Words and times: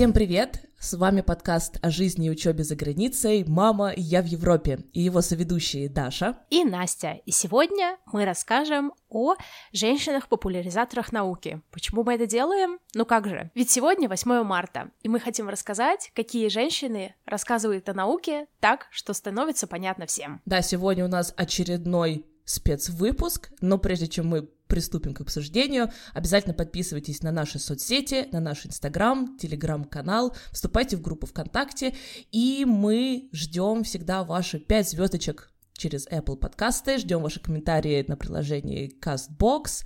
Всем 0.00 0.14
привет! 0.14 0.62
С 0.78 0.94
вами 0.94 1.20
подкаст 1.20 1.76
о 1.82 1.90
жизни 1.90 2.28
и 2.28 2.30
учебе 2.30 2.64
за 2.64 2.74
границей 2.74 3.44
«Мама, 3.46 3.92
я 3.94 4.22
в 4.22 4.24
Европе» 4.24 4.78
и 4.94 5.02
его 5.02 5.20
соведущие 5.20 5.90
Даша 5.90 6.38
и 6.48 6.64
Настя. 6.64 7.20
И 7.26 7.30
сегодня 7.30 7.98
мы 8.10 8.24
расскажем 8.24 8.94
о 9.10 9.34
женщинах-популяризаторах 9.72 11.12
науки. 11.12 11.60
Почему 11.70 12.02
мы 12.02 12.14
это 12.14 12.26
делаем? 12.26 12.78
Ну 12.94 13.04
как 13.04 13.28
же? 13.28 13.50
Ведь 13.54 13.70
сегодня 13.70 14.08
8 14.08 14.42
марта, 14.42 14.90
и 15.02 15.10
мы 15.10 15.20
хотим 15.20 15.50
рассказать, 15.50 16.10
какие 16.14 16.48
женщины 16.48 17.14
рассказывают 17.26 17.86
о 17.90 17.92
науке 17.92 18.46
так, 18.58 18.86
что 18.92 19.12
становится 19.12 19.66
понятно 19.66 20.06
всем. 20.06 20.40
Да, 20.46 20.62
сегодня 20.62 21.04
у 21.04 21.08
нас 21.08 21.34
очередной 21.36 22.24
спецвыпуск, 22.50 23.50
но 23.60 23.78
прежде 23.78 24.08
чем 24.08 24.28
мы 24.28 24.48
приступим 24.66 25.14
к 25.14 25.20
обсуждению, 25.20 25.90
обязательно 26.14 26.54
подписывайтесь 26.54 27.22
на 27.22 27.32
наши 27.32 27.58
соцсети, 27.58 28.28
на 28.32 28.40
наш 28.40 28.66
Инстаграм, 28.66 29.36
Телеграм-канал, 29.38 30.34
вступайте 30.52 30.96
в 30.96 31.02
группу 31.02 31.26
ВКонтакте, 31.26 31.94
и 32.30 32.64
мы 32.66 33.28
ждем 33.32 33.84
всегда 33.84 34.24
ваши 34.24 34.58
5 34.58 34.90
звездочек 34.90 35.50
через 35.74 36.06
Apple 36.08 36.36
подкасты, 36.36 36.98
ждем 36.98 37.22
ваши 37.22 37.40
комментарии 37.40 38.04
на 38.06 38.16
приложении 38.16 38.92
CastBox, 39.00 39.84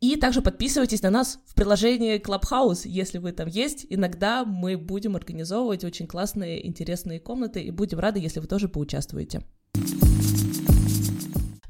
и 0.00 0.16
также 0.16 0.42
подписывайтесь 0.42 1.02
на 1.02 1.10
нас 1.10 1.38
в 1.46 1.54
приложении 1.54 2.20
Clubhouse, 2.20 2.82
если 2.84 3.18
вы 3.18 3.30
там 3.30 3.46
есть. 3.46 3.86
Иногда 3.88 4.44
мы 4.44 4.76
будем 4.76 5.14
организовывать 5.14 5.84
очень 5.84 6.08
классные, 6.08 6.66
интересные 6.66 7.20
комнаты, 7.20 7.62
и 7.62 7.70
будем 7.70 8.00
рады, 8.00 8.18
если 8.18 8.40
вы 8.40 8.48
тоже 8.48 8.68
поучаствуете. 8.68 9.42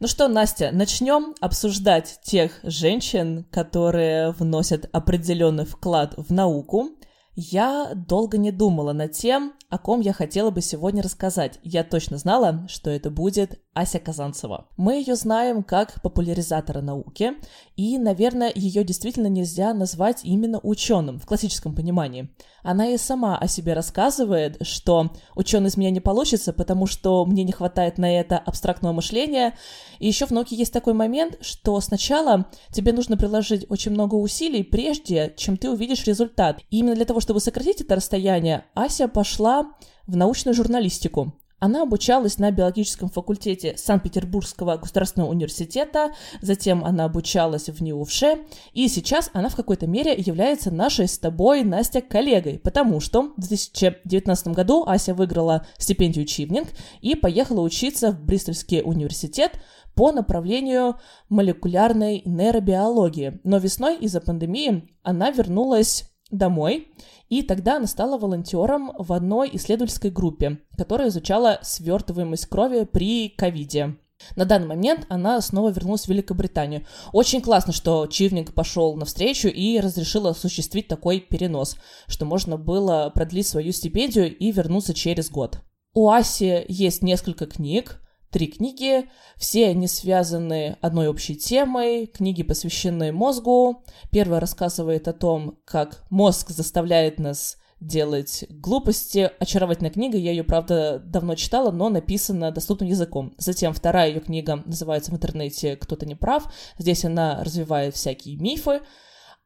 Ну 0.02 0.08
что, 0.08 0.26
Настя, 0.26 0.70
начнем 0.72 1.32
обсуждать 1.40 2.18
тех 2.24 2.58
женщин, 2.64 3.46
которые 3.52 4.32
вносят 4.32 4.90
определенный 4.90 5.64
вклад 5.64 6.14
в 6.16 6.32
науку. 6.32 6.88
Я 7.34 7.92
долго 7.94 8.36
не 8.36 8.50
думала 8.50 8.92
над 8.92 9.12
тем, 9.12 9.54
о 9.70 9.78
ком 9.78 10.00
я 10.00 10.12
хотела 10.12 10.50
бы 10.50 10.60
сегодня 10.60 11.02
рассказать. 11.02 11.58
Я 11.62 11.82
точно 11.82 12.18
знала, 12.18 12.66
что 12.68 12.90
это 12.90 13.10
будет 13.10 13.58
Ася 13.72 13.98
Казанцева. 13.98 14.66
Мы 14.76 14.96
ее 14.96 15.16
знаем 15.16 15.62
как 15.62 16.02
популяризатора 16.02 16.82
науки, 16.82 17.32
и, 17.74 17.96
наверное, 17.96 18.52
ее 18.54 18.84
действительно 18.84 19.28
нельзя 19.28 19.72
назвать 19.72 20.20
именно 20.24 20.60
ученым 20.62 21.18
в 21.18 21.24
классическом 21.24 21.74
понимании. 21.74 22.28
Она 22.62 22.88
и 22.88 22.98
сама 22.98 23.38
о 23.38 23.48
себе 23.48 23.72
рассказывает, 23.72 24.58
что 24.60 25.10
ученый 25.34 25.68
из 25.68 25.78
меня 25.78 25.90
не 25.90 26.00
получится, 26.00 26.52
потому 26.52 26.86
что 26.86 27.24
мне 27.24 27.44
не 27.44 27.52
хватает 27.52 27.96
на 27.96 28.20
это 28.20 28.36
абстрактного 28.36 28.92
мышления. 28.92 29.56
И 29.98 30.06
еще 30.06 30.26
в 30.26 30.32
науке 30.32 30.54
есть 30.54 30.72
такой 30.72 30.92
момент, 30.92 31.38
что 31.40 31.80
сначала 31.80 32.46
тебе 32.70 32.92
нужно 32.92 33.16
приложить 33.16 33.64
очень 33.70 33.92
много 33.92 34.16
усилий, 34.16 34.62
прежде 34.62 35.32
чем 35.38 35.56
ты 35.56 35.70
увидишь 35.70 36.04
результат. 36.04 36.60
И 36.70 36.80
именно 36.80 36.94
для 36.94 37.06
того, 37.06 37.20
чтобы 37.22 37.40
сократить 37.40 37.80
это 37.80 37.96
расстояние, 37.96 38.64
Ася 38.74 39.08
пошла 39.08 39.72
в 40.06 40.16
научную 40.16 40.54
журналистику. 40.54 41.34
Она 41.60 41.82
обучалась 41.82 42.38
на 42.38 42.50
биологическом 42.50 43.08
факультете 43.08 43.76
Санкт-Петербургского 43.76 44.78
государственного 44.78 45.30
университета, 45.30 46.10
затем 46.40 46.84
она 46.84 47.04
обучалась 47.04 47.68
в 47.68 47.80
НИУФШЕ, 47.80 48.38
и 48.72 48.88
сейчас 48.88 49.30
она 49.32 49.48
в 49.48 49.54
какой-то 49.54 49.86
мере 49.86 50.12
является 50.16 50.72
нашей 50.72 51.06
с 51.06 51.18
тобой, 51.18 51.62
Настя, 51.62 52.00
коллегой, 52.00 52.58
потому 52.58 52.98
что 52.98 53.32
в 53.36 53.40
2019 53.40 54.48
году 54.48 54.82
Ася 54.84 55.14
выиграла 55.14 55.64
стипендию 55.78 56.26
Чивнинг 56.26 56.66
и 57.00 57.14
поехала 57.14 57.60
учиться 57.60 58.10
в 58.10 58.20
Бристольский 58.24 58.82
университет 58.82 59.52
по 59.94 60.10
направлению 60.10 60.96
молекулярной 61.28 62.22
нейробиологии. 62.24 63.40
Но 63.44 63.58
весной 63.58 63.98
из-за 63.98 64.20
пандемии 64.20 64.88
она 65.04 65.30
вернулась 65.30 66.11
домой, 66.32 66.88
и 67.28 67.42
тогда 67.42 67.76
она 67.76 67.86
стала 67.86 68.18
волонтером 68.18 68.92
в 68.98 69.12
одной 69.12 69.50
исследовательской 69.52 70.10
группе, 70.10 70.58
которая 70.76 71.08
изучала 71.08 71.60
свертываемость 71.62 72.46
крови 72.46 72.84
при 72.84 73.28
ковиде. 73.28 73.96
На 74.36 74.44
данный 74.44 74.68
момент 74.68 75.06
она 75.08 75.40
снова 75.40 75.70
вернулась 75.70 76.04
в 76.04 76.08
Великобританию. 76.08 76.86
Очень 77.12 77.40
классно, 77.40 77.72
что 77.72 78.06
Чивник 78.06 78.54
пошел 78.54 78.94
навстречу 78.96 79.48
и 79.48 79.80
разрешил 79.80 80.26
осуществить 80.26 80.88
такой 80.88 81.20
перенос, 81.20 81.76
что 82.06 82.24
можно 82.24 82.56
было 82.56 83.10
продлить 83.14 83.46
свою 83.46 83.72
стипендию 83.72 84.36
и 84.36 84.52
вернуться 84.52 84.94
через 84.94 85.30
год. 85.30 85.58
У 85.94 86.10
Аси 86.10 86.64
есть 86.68 87.02
несколько 87.02 87.46
книг, 87.46 88.01
три 88.32 88.48
книги. 88.48 89.08
Все 89.36 89.68
они 89.68 89.86
связаны 89.86 90.78
одной 90.80 91.06
общей 91.06 91.36
темой. 91.36 92.06
Книги 92.06 92.42
посвящены 92.42 93.12
мозгу. 93.12 93.84
Первая 94.10 94.40
рассказывает 94.40 95.06
о 95.06 95.12
том, 95.12 95.58
как 95.64 96.04
мозг 96.10 96.48
заставляет 96.50 97.20
нас 97.20 97.58
делать 97.78 98.44
глупости. 98.48 99.30
Очаровательная 99.38 99.90
книга, 99.90 100.16
я 100.16 100.30
ее, 100.30 100.44
правда, 100.44 101.00
давно 101.04 101.34
читала, 101.34 101.70
но 101.70 101.88
написана 101.88 102.50
доступным 102.50 102.88
языком. 102.88 103.34
Затем 103.38 103.72
вторая 103.72 104.08
ее 104.08 104.20
книга 104.20 104.62
называется 104.64 105.10
в 105.10 105.14
интернете 105.14 105.76
«Кто-то 105.76 106.06
не 106.06 106.14
прав». 106.14 106.52
Здесь 106.78 107.04
она 107.04 107.42
развивает 107.44 107.94
всякие 107.94 108.36
мифы. 108.36 108.80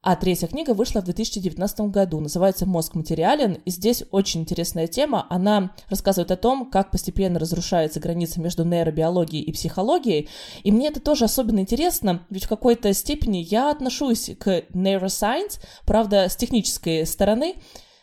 А 0.09 0.15
третья 0.15 0.47
книга 0.47 0.71
вышла 0.73 1.01
в 1.01 1.05
2019 1.07 1.81
году, 1.91 2.21
называется 2.21 2.65
«Мозг 2.65 2.95
материален», 2.95 3.55
и 3.65 3.71
здесь 3.73 4.05
очень 4.13 4.43
интересная 4.43 4.87
тема. 4.87 5.27
Она 5.31 5.73
рассказывает 5.89 6.31
о 6.31 6.37
том, 6.37 6.71
как 6.71 6.93
постепенно 6.93 7.41
разрушается 7.41 7.99
граница 7.99 8.41
между 8.41 8.65
нейробиологией 8.65 9.43
и 9.43 9.51
психологией, 9.51 10.29
и 10.63 10.71
мне 10.71 10.91
это 10.91 11.01
тоже 11.01 11.25
особенно 11.25 11.59
интересно, 11.59 12.25
ведь 12.31 12.45
в 12.45 12.49
какой-то 12.49 12.95
степени 12.95 13.39
я 13.39 13.69
отношусь 13.69 14.31
к 14.39 14.67
neuroscience, 14.73 15.59
правда, 15.85 16.29
с 16.29 16.37
технической 16.37 17.05
стороны, 17.05 17.57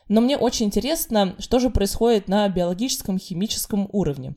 но 0.09 0.19
мне 0.19 0.37
очень 0.37 0.65
интересно, 0.65 1.35
что 1.39 1.59
же 1.59 1.69
происходит 1.69 2.27
на 2.27 2.49
биологическом, 2.49 3.17
химическом 3.17 3.87
уровне. 3.93 4.35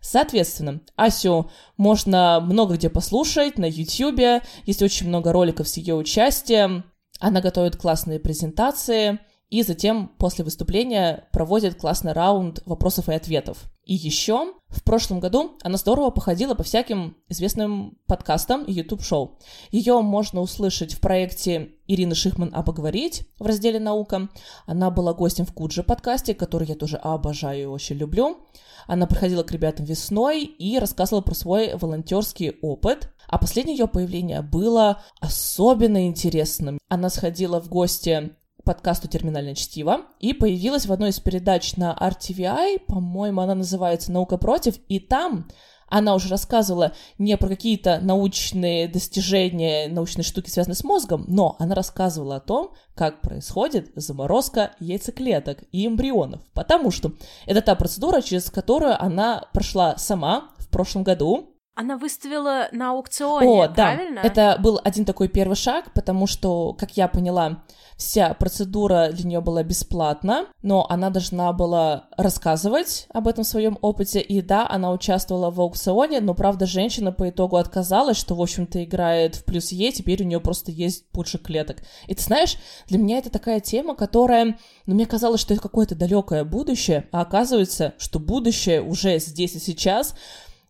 Соответственно, 0.00 0.80
Асю 0.96 1.48
можно 1.76 2.40
много 2.40 2.74
где 2.74 2.90
послушать, 2.90 3.56
на 3.56 3.66
YouTube, 3.66 4.42
есть 4.66 4.82
очень 4.82 5.06
много 5.06 5.30
роликов 5.30 5.68
с 5.68 5.76
ее 5.76 5.94
участием, 5.94 6.84
она 7.20 7.40
готовит 7.40 7.76
классные 7.76 8.20
презентации, 8.20 9.18
и 9.50 9.62
затем 9.62 10.08
после 10.18 10.44
выступления 10.44 11.28
проводит 11.32 11.76
классный 11.76 12.12
раунд 12.12 12.60
вопросов 12.66 13.08
и 13.08 13.14
ответов. 13.14 13.70
И 13.84 13.94
еще 13.94 14.54
в 14.68 14.82
прошлом 14.82 15.20
году 15.20 15.56
она 15.62 15.76
здорово 15.76 16.10
походила 16.10 16.54
по 16.54 16.62
всяким 16.62 17.16
известным 17.28 17.98
подкастам 18.06 18.64
и 18.64 18.72
YouTube-шоу. 18.72 19.38
Ее 19.70 20.00
можно 20.00 20.40
услышать 20.40 20.94
в 20.94 21.00
проекте 21.00 21.72
Ирины 21.86 22.14
Шихман 22.14 22.50
«А 22.54 22.62
поговорить» 22.62 23.28
в 23.38 23.46
разделе 23.46 23.78
«Наука». 23.78 24.28
Она 24.66 24.90
была 24.90 25.12
гостем 25.12 25.44
в 25.44 25.52
Кудже 25.52 25.82
подкасте, 25.82 26.34
который 26.34 26.66
я 26.66 26.74
тоже 26.74 26.96
обожаю 26.96 27.62
и 27.62 27.66
очень 27.66 27.96
люблю. 27.96 28.38
Она 28.86 29.06
приходила 29.06 29.42
к 29.42 29.52
ребятам 29.52 29.84
весной 29.84 30.44
и 30.44 30.78
рассказывала 30.78 31.22
про 31.22 31.34
свой 31.34 31.74
волонтерский 31.76 32.56
опыт. 32.62 33.10
А 33.28 33.38
последнее 33.38 33.76
ее 33.76 33.88
появление 33.88 34.42
было 34.42 35.02
особенно 35.20 36.06
интересным. 36.06 36.78
Она 36.88 37.10
сходила 37.10 37.60
в 37.60 37.68
гости 37.68 38.34
подкасту 38.64 39.08
«Терминальное 39.08 39.54
чтиво» 39.54 40.02
и 40.20 40.32
появилась 40.32 40.86
в 40.86 40.92
одной 40.92 41.10
из 41.10 41.20
передач 41.20 41.76
на 41.76 41.96
RTVI, 42.00 42.80
по-моему, 42.86 43.40
она 43.40 43.54
называется 43.54 44.10
«Наука 44.10 44.38
против», 44.38 44.76
и 44.88 44.98
там 44.98 45.46
она 45.88 46.14
уже 46.14 46.28
рассказывала 46.28 46.92
не 47.18 47.36
про 47.36 47.48
какие-то 47.48 48.00
научные 48.00 48.88
достижения, 48.88 49.88
научные 49.88 50.24
штуки, 50.24 50.50
связанные 50.50 50.76
с 50.76 50.82
мозгом, 50.84 51.24
но 51.28 51.56
она 51.58 51.74
рассказывала 51.74 52.36
о 52.36 52.40
том, 52.40 52.72
как 52.94 53.20
происходит 53.20 53.92
заморозка 53.94 54.72
яйцеклеток 54.80 55.62
и 55.70 55.86
эмбрионов, 55.86 56.40
потому 56.52 56.90
что 56.90 57.12
это 57.46 57.60
та 57.60 57.74
процедура, 57.74 58.22
через 58.22 58.50
которую 58.50 59.00
она 59.00 59.48
прошла 59.52 59.96
сама 59.96 60.50
в 60.58 60.68
прошлом 60.68 61.04
году, 61.04 61.53
она 61.74 61.96
выставила 61.96 62.68
на 62.72 62.90
аукционе, 62.90 63.64
О, 63.64 63.68
правильно? 63.68 64.22
да. 64.22 64.28
Это 64.28 64.58
был 64.60 64.80
один 64.82 65.04
такой 65.04 65.28
первый 65.28 65.56
шаг, 65.56 65.92
потому 65.92 66.26
что, 66.26 66.72
как 66.72 66.96
я 66.96 67.08
поняла, 67.08 67.62
Вся 67.96 68.34
процедура 68.34 69.10
для 69.12 69.28
нее 69.28 69.40
была 69.40 69.62
бесплатна, 69.62 70.46
но 70.62 70.84
она 70.90 71.10
должна 71.10 71.52
была 71.52 72.08
рассказывать 72.16 73.06
об 73.10 73.28
этом 73.28 73.44
своем 73.44 73.78
опыте. 73.82 74.20
И 74.20 74.40
да, 74.40 74.66
она 74.68 74.90
участвовала 74.90 75.50
в 75.50 75.60
аукционе, 75.60 76.20
но 76.20 76.34
правда 76.34 76.66
женщина 76.66 77.12
по 77.12 77.30
итогу 77.30 77.56
отказалась, 77.56 78.16
что, 78.16 78.34
в 78.34 78.42
общем-то, 78.42 78.82
играет 78.82 79.36
в 79.36 79.44
плюс 79.44 79.70
Е, 79.70 79.92
теперь 79.92 80.22
у 80.22 80.26
нее 80.26 80.40
просто 80.40 80.72
есть 80.72 81.04
больше 81.12 81.38
клеток. 81.38 81.82
И 82.08 82.14
ты 82.16 82.22
знаешь, 82.22 82.56
для 82.88 82.98
меня 82.98 83.18
это 83.18 83.30
такая 83.30 83.60
тема, 83.60 83.94
которая, 83.94 84.58
ну, 84.86 84.94
мне 84.94 85.06
казалось, 85.06 85.40
что 85.40 85.54
это 85.54 85.62
какое-то 85.62 85.94
далекое 85.94 86.42
будущее, 86.42 87.08
а 87.12 87.20
оказывается, 87.20 87.94
что 87.98 88.18
будущее 88.18 88.82
уже 88.82 89.20
здесь 89.20 89.54
и 89.54 89.60
сейчас, 89.60 90.16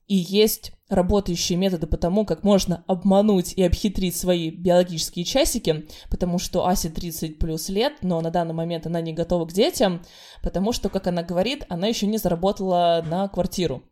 и 0.08 0.16
есть 0.16 0.73
работающие 0.88 1.56
методы 1.58 1.86
по 1.86 1.96
тому, 1.96 2.26
как 2.26 2.42
можно 2.42 2.84
обмануть 2.86 3.54
и 3.54 3.62
обхитрить 3.62 4.16
свои 4.16 4.50
биологические 4.50 5.24
часики, 5.24 5.88
потому 6.10 6.38
что 6.38 6.66
Асе 6.66 6.90
30 6.90 7.38
плюс 7.38 7.68
лет, 7.68 7.94
но 8.02 8.20
на 8.20 8.30
данный 8.30 8.54
момент 8.54 8.86
она 8.86 9.00
не 9.00 9.12
готова 9.12 9.46
к 9.46 9.52
детям, 9.52 10.02
потому 10.42 10.72
что, 10.72 10.88
как 10.88 11.06
она 11.06 11.22
говорит, 11.22 11.64
она 11.68 11.86
еще 11.86 12.06
не 12.06 12.18
заработала 12.18 13.04
на 13.06 13.28
квартиру. 13.28 13.82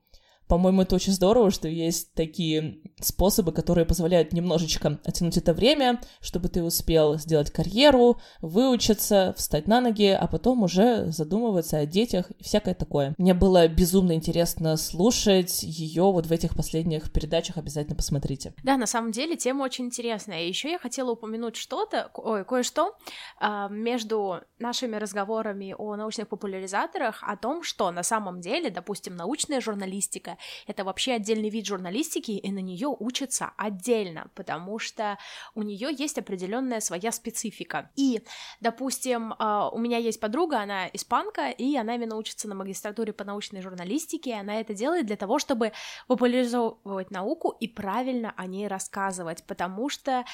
По-моему, 0.52 0.82
это 0.82 0.96
очень 0.96 1.14
здорово, 1.14 1.50
что 1.50 1.66
есть 1.66 2.12
такие 2.12 2.82
способы, 3.00 3.52
которые 3.52 3.86
позволяют 3.86 4.34
немножечко 4.34 5.00
оттянуть 5.02 5.38
это 5.38 5.54
время, 5.54 5.98
чтобы 6.20 6.50
ты 6.50 6.62
успел 6.62 7.16
сделать 7.16 7.50
карьеру, 7.50 8.20
выучиться, 8.42 9.32
встать 9.34 9.66
на 9.66 9.80
ноги, 9.80 10.08
а 10.08 10.26
потом 10.26 10.62
уже 10.62 11.10
задумываться 11.10 11.78
о 11.78 11.86
детях 11.86 12.30
и 12.32 12.44
всякое 12.44 12.74
такое. 12.74 13.14
Мне 13.16 13.32
было 13.32 13.66
безумно 13.66 14.12
интересно 14.12 14.76
слушать 14.76 15.62
ее 15.62 16.02
вот 16.02 16.26
в 16.26 16.30
этих 16.32 16.54
последних 16.54 17.10
передачах, 17.10 17.56
обязательно 17.56 17.96
посмотрите. 17.96 18.52
Да, 18.62 18.76
на 18.76 18.86
самом 18.86 19.10
деле 19.10 19.36
тема 19.36 19.62
очень 19.62 19.86
интересная. 19.86 20.44
Еще 20.44 20.72
я 20.72 20.78
хотела 20.78 21.12
упомянуть 21.12 21.56
что-то, 21.56 22.10
ой, 22.12 22.44
кое-что 22.44 22.94
э, 23.40 23.68
между 23.70 24.42
нашими 24.58 24.96
разговорами 24.96 25.74
о 25.78 25.96
научных 25.96 26.28
популяризаторах 26.28 27.22
о 27.22 27.38
том, 27.38 27.62
что 27.62 27.90
на 27.90 28.02
самом 28.02 28.42
деле, 28.42 28.68
допустим, 28.68 29.16
научная 29.16 29.62
журналистика— 29.62 30.36
это 30.66 30.84
вообще 30.84 31.12
отдельный 31.12 31.50
вид 31.50 31.66
журналистики, 31.66 32.32
и 32.32 32.52
на 32.52 32.60
нее 32.60 32.88
учатся 32.88 33.52
отдельно, 33.56 34.30
потому 34.34 34.78
что 34.78 35.18
у 35.54 35.62
нее 35.62 35.88
есть 35.96 36.18
определенная 36.18 36.80
своя 36.80 37.12
специфика. 37.12 37.90
И, 37.96 38.22
допустим, 38.60 39.32
э, 39.32 39.68
у 39.72 39.78
меня 39.78 39.98
есть 39.98 40.20
подруга, 40.20 40.60
она 40.60 40.88
испанка, 40.92 41.50
и 41.50 41.76
она 41.76 41.94
именно 41.94 42.16
учится 42.16 42.48
на 42.48 42.54
магистратуре 42.54 43.12
по 43.12 43.24
научной 43.24 43.62
журналистике, 43.62 44.30
и 44.30 44.34
она 44.34 44.60
это 44.60 44.74
делает 44.74 45.06
для 45.06 45.16
того, 45.16 45.38
чтобы 45.38 45.72
популяризовывать 46.06 47.10
науку 47.10 47.56
и 47.60 47.68
правильно 47.68 48.34
о 48.36 48.46
ней 48.46 48.68
рассказывать, 48.68 49.44
потому 49.44 49.88
что 49.88 50.24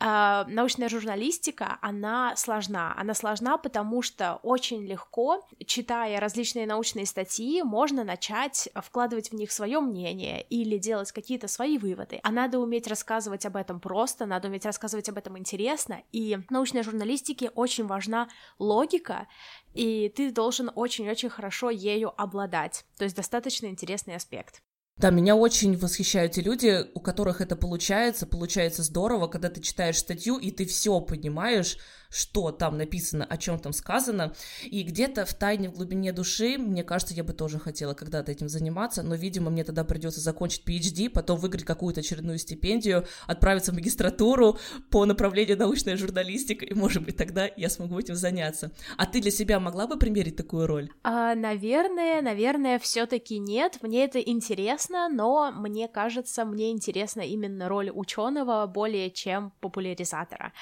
э, 0.00 0.44
научная 0.48 0.88
журналистика, 0.88 1.78
она 1.80 2.34
сложна. 2.36 2.94
Она 2.96 3.14
сложна, 3.14 3.58
потому 3.58 4.02
что 4.02 4.40
очень 4.42 4.84
легко, 4.86 5.46
читая 5.66 6.20
различные 6.20 6.66
научные 6.66 7.06
статьи, 7.06 7.62
можно 7.62 8.04
начать 8.04 8.68
вкладывать 8.74 9.30
в 9.30 9.34
них 9.34 9.45
свое 9.52 9.80
мнение 9.80 10.42
или 10.42 10.78
делать 10.78 11.12
какие-то 11.12 11.48
свои 11.48 11.78
выводы. 11.78 12.20
А 12.22 12.30
надо 12.30 12.58
уметь 12.58 12.86
рассказывать 12.86 13.46
об 13.46 13.56
этом 13.56 13.80
просто, 13.80 14.26
надо 14.26 14.48
уметь 14.48 14.66
рассказывать 14.66 15.08
об 15.08 15.18
этом 15.18 15.38
интересно, 15.38 16.02
и 16.12 16.36
в 16.36 16.50
научной 16.50 16.82
журналистике 16.82 17.50
очень 17.50 17.86
важна 17.86 18.28
логика, 18.58 19.26
и 19.74 20.12
ты 20.14 20.30
должен 20.30 20.70
очень-очень 20.74 21.28
хорошо 21.28 21.70
ею 21.70 22.12
обладать. 22.20 22.84
То 22.98 23.04
есть 23.04 23.16
достаточно 23.16 23.66
интересный 23.66 24.16
аспект. 24.16 24.62
Да, 24.96 25.10
меня 25.10 25.36
очень 25.36 25.76
восхищают 25.76 26.32
те 26.32 26.40
люди, 26.40 26.86
у 26.94 27.00
которых 27.00 27.42
это 27.42 27.54
получается, 27.54 28.26
получается 28.26 28.82
здорово, 28.82 29.26
когда 29.26 29.50
ты 29.50 29.60
читаешь 29.60 29.98
статью, 29.98 30.38
и 30.38 30.50
ты 30.50 30.64
все 30.64 31.02
понимаешь, 31.02 31.76
что 32.16 32.50
там 32.50 32.78
написано, 32.78 33.24
о 33.24 33.36
чем 33.36 33.58
там 33.58 33.72
сказано, 33.72 34.32
и 34.64 34.82
где-то 34.82 35.26
в 35.26 35.34
тайне, 35.34 35.68
в 35.68 35.74
глубине 35.74 36.12
души, 36.12 36.56
мне 36.58 36.82
кажется, 36.82 37.14
я 37.14 37.24
бы 37.24 37.32
тоже 37.32 37.58
хотела 37.58 37.94
когда-то 37.94 38.32
этим 38.32 38.48
заниматься, 38.48 39.02
но, 39.02 39.14
видимо, 39.14 39.50
мне 39.50 39.64
тогда 39.64 39.84
придется 39.84 40.20
закончить 40.20 40.62
PhD, 40.66 41.10
потом 41.10 41.38
выиграть 41.38 41.64
какую-то 41.64 42.00
очередную 42.00 42.38
стипендию, 42.38 43.06
отправиться 43.26 43.72
в 43.72 43.74
магистратуру 43.74 44.58
по 44.90 45.04
направлению 45.04 45.58
научная 45.58 45.96
журналистика, 45.96 46.64
и, 46.64 46.74
может 46.74 47.04
быть, 47.04 47.16
тогда 47.16 47.48
я 47.56 47.68
смогу 47.68 47.98
этим 47.98 48.14
заняться. 48.14 48.72
А 48.96 49.06
ты 49.06 49.20
для 49.20 49.30
себя 49.30 49.60
могла 49.60 49.86
бы 49.86 49.98
примерить 49.98 50.36
такую 50.36 50.66
роль? 50.66 50.90
А, 51.02 51.34
наверное, 51.34 52.22
наверное, 52.22 52.78
все-таки 52.78 53.38
нет. 53.38 53.78
Мне 53.82 54.04
это 54.04 54.20
интересно, 54.20 55.08
но 55.08 55.52
мне 55.52 55.88
кажется, 55.88 56.44
мне 56.44 56.70
интересна 56.70 57.20
именно 57.20 57.68
роль 57.68 57.90
ученого 57.92 58.66
более 58.66 59.10
чем 59.10 59.52
популяризатора 59.60 60.52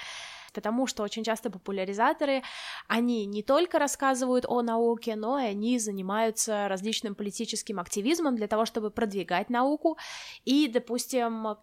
потому 0.54 0.86
что 0.86 1.02
очень 1.02 1.24
часто 1.24 1.50
популяризаторы, 1.50 2.42
они 2.88 3.26
не 3.26 3.42
только 3.42 3.78
рассказывают 3.78 4.46
о 4.48 4.62
науке, 4.62 5.16
но 5.16 5.38
и 5.38 5.44
они 5.44 5.78
занимаются 5.78 6.68
различным 6.68 7.14
политическим 7.14 7.80
активизмом 7.80 8.36
для 8.36 8.46
того, 8.46 8.64
чтобы 8.64 8.90
продвигать 8.90 9.50
науку 9.50 9.98
и, 10.44 10.68
допустим, 10.68 11.56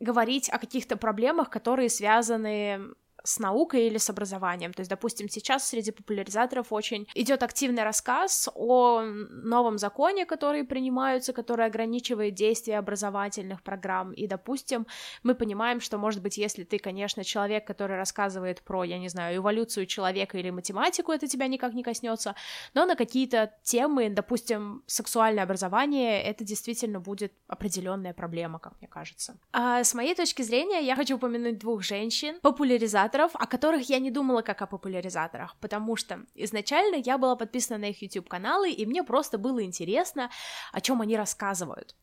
говорить 0.00 0.48
о 0.50 0.58
каких-то 0.58 0.96
проблемах, 0.96 1.50
которые 1.50 1.88
связаны 1.88 2.94
с 3.26 3.38
наукой 3.38 3.86
или 3.86 3.98
с 3.98 4.08
образованием. 4.08 4.72
То 4.72 4.80
есть, 4.80 4.90
допустим, 4.90 5.28
сейчас 5.28 5.68
среди 5.68 5.90
популяризаторов 5.90 6.72
очень 6.72 7.08
идет 7.14 7.42
активный 7.42 7.82
рассказ 7.82 8.48
о 8.54 9.02
новом 9.02 9.78
законе, 9.78 10.24
который 10.24 10.64
принимаются, 10.64 11.32
который 11.32 11.66
ограничивает 11.66 12.34
действие 12.34 12.78
образовательных 12.78 13.62
программ. 13.62 14.12
И, 14.12 14.26
допустим, 14.26 14.86
мы 15.22 15.34
понимаем, 15.34 15.80
что, 15.80 15.98
может 15.98 16.22
быть, 16.22 16.38
если 16.38 16.64
ты, 16.64 16.78
конечно, 16.78 17.24
человек, 17.24 17.66
который 17.66 17.96
рассказывает 17.96 18.62
про, 18.62 18.84
я 18.84 18.98
не 18.98 19.08
знаю, 19.08 19.36
эволюцию 19.38 19.86
человека 19.86 20.38
или 20.38 20.50
математику, 20.50 21.12
это 21.12 21.26
тебя 21.26 21.48
никак 21.48 21.74
не 21.74 21.82
коснется, 21.82 22.34
но 22.74 22.86
на 22.86 22.94
какие-то 22.94 23.52
темы, 23.62 24.08
допустим, 24.08 24.82
сексуальное 24.86 25.44
образование, 25.44 26.22
это 26.22 26.44
действительно 26.44 27.00
будет 27.00 27.32
определенная 27.48 28.14
проблема, 28.14 28.58
как 28.58 28.74
мне 28.80 28.88
кажется. 28.88 29.36
А 29.52 29.82
с 29.82 29.94
моей 29.94 30.14
точки 30.14 30.42
зрения, 30.42 30.80
я 30.80 30.94
хочу 30.94 31.16
упомянуть 31.16 31.58
двух 31.58 31.82
женщин, 31.82 32.38
популяризаторов, 32.40 33.15
популяризаторов, 33.16 33.30
о 33.34 33.46
которых 33.46 33.88
я 33.88 33.98
не 33.98 34.10
думала 34.10 34.42
как 34.42 34.62
о 34.62 34.66
популяризаторах, 34.66 35.56
потому 35.60 35.96
что 35.96 36.20
изначально 36.34 36.96
я 36.96 37.18
была 37.18 37.36
подписана 37.36 37.78
на 37.78 37.90
их 37.90 38.02
YouTube-каналы, 38.02 38.70
и 38.70 38.86
мне 38.86 39.02
просто 39.02 39.38
было 39.38 39.62
интересно, 39.62 40.30
о 40.72 40.80
чем 40.80 41.00
они 41.00 41.16
рассказывают. 41.16 41.94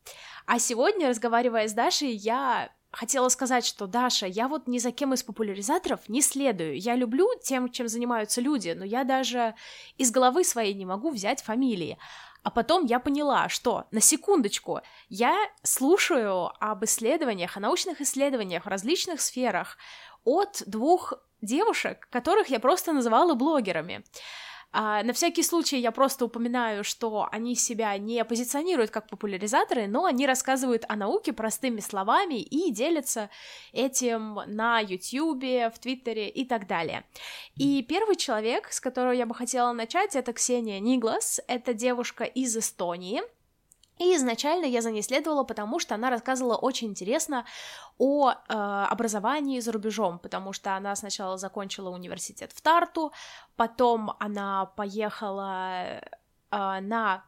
А 0.45 0.59
сегодня, 0.59 1.09
разговаривая 1.09 1.67
с 1.67 1.73
Дашей, 1.73 2.11
я 2.11 2.69
хотела 2.91 3.29
сказать, 3.29 3.65
что 3.65 3.87
Даша, 3.87 4.27
я 4.27 4.47
вот 4.47 4.67
ни 4.67 4.79
за 4.79 4.91
кем 4.91 5.13
из 5.13 5.23
популяризаторов 5.23 6.09
не 6.09 6.21
следую. 6.21 6.79
Я 6.79 6.95
люблю 6.95 7.27
тем, 7.43 7.69
чем 7.69 7.87
занимаются 7.87 8.41
люди, 8.41 8.75
но 8.77 8.85
я 8.85 9.03
даже 9.03 9.55
из 9.97 10.11
головы 10.11 10.43
своей 10.43 10.73
не 10.73 10.85
могу 10.85 11.09
взять 11.09 11.41
фамилии. 11.41 11.97
А 12.43 12.49
потом 12.49 12.85
я 12.85 12.99
поняла, 12.99 13.47
что, 13.47 13.85
на 13.91 14.01
секундочку, 14.01 14.81
я 15.07 15.33
слушаю 15.63 16.51
об 16.59 16.83
исследованиях, 16.83 17.55
о 17.55 17.61
научных 17.61 18.01
исследованиях 18.01 18.65
в 18.65 18.69
различных 18.69 19.21
сферах, 19.21 19.77
от 20.23 20.63
двух 20.65 21.13
девушек, 21.41 22.07
которых 22.09 22.47
я 22.47 22.59
просто 22.59 22.93
называла 22.93 23.33
блогерами. 23.33 24.03
А, 24.75 25.03
на 25.03 25.13
всякий 25.13 25.43
случай 25.43 25.77
я 25.77 25.91
просто 25.91 26.25
упоминаю, 26.25 26.83
что 26.83 27.29
они 27.31 27.55
себя 27.55 27.95
не 27.99 28.25
позиционируют 28.25 28.89
как 28.89 29.07
популяризаторы, 29.07 29.85
но 29.85 30.05
они 30.05 30.25
рассказывают 30.25 30.83
о 30.89 30.95
науке 30.95 31.31
простыми 31.31 31.79
словами 31.79 32.41
и 32.41 32.71
делятся 32.71 33.29
этим 33.71 34.39
на 34.47 34.79
Ютьюбе, 34.79 35.69
в 35.69 35.77
Твиттере 35.77 36.27
и 36.27 36.43
так 36.43 36.65
далее. 36.65 37.03
И 37.55 37.83
первый 37.83 38.15
человек, 38.15 38.71
с 38.71 38.81
которого 38.81 39.11
я 39.11 39.27
бы 39.27 39.35
хотела 39.35 39.73
начать, 39.73 40.15
это 40.15 40.33
Ксения 40.33 40.79
Ниглас, 40.79 41.39
это 41.47 41.75
девушка 41.75 42.23
из 42.23 42.57
Эстонии, 42.57 43.21
и 43.99 44.15
изначально 44.15 44.65
я 44.65 44.81
за 44.81 44.91
ней 44.91 45.03
следовала, 45.03 45.43
потому 45.43 45.79
что 45.79 45.95
она 45.95 46.09
рассказывала 46.09 46.55
очень 46.55 46.89
интересно 46.89 47.45
о 47.97 48.31
э, 48.31 48.35
образовании 48.91 49.59
за 49.59 49.71
рубежом, 49.71 50.19
потому 50.19 50.53
что 50.53 50.75
она 50.75 50.95
сначала 50.95 51.37
закончила 51.37 51.89
университет 51.89 52.51
в 52.53 52.61
Тарту, 52.61 53.11
потом 53.55 54.15
она 54.19 54.65
поехала 54.65 55.83
э, 55.85 56.01
на 56.51 57.23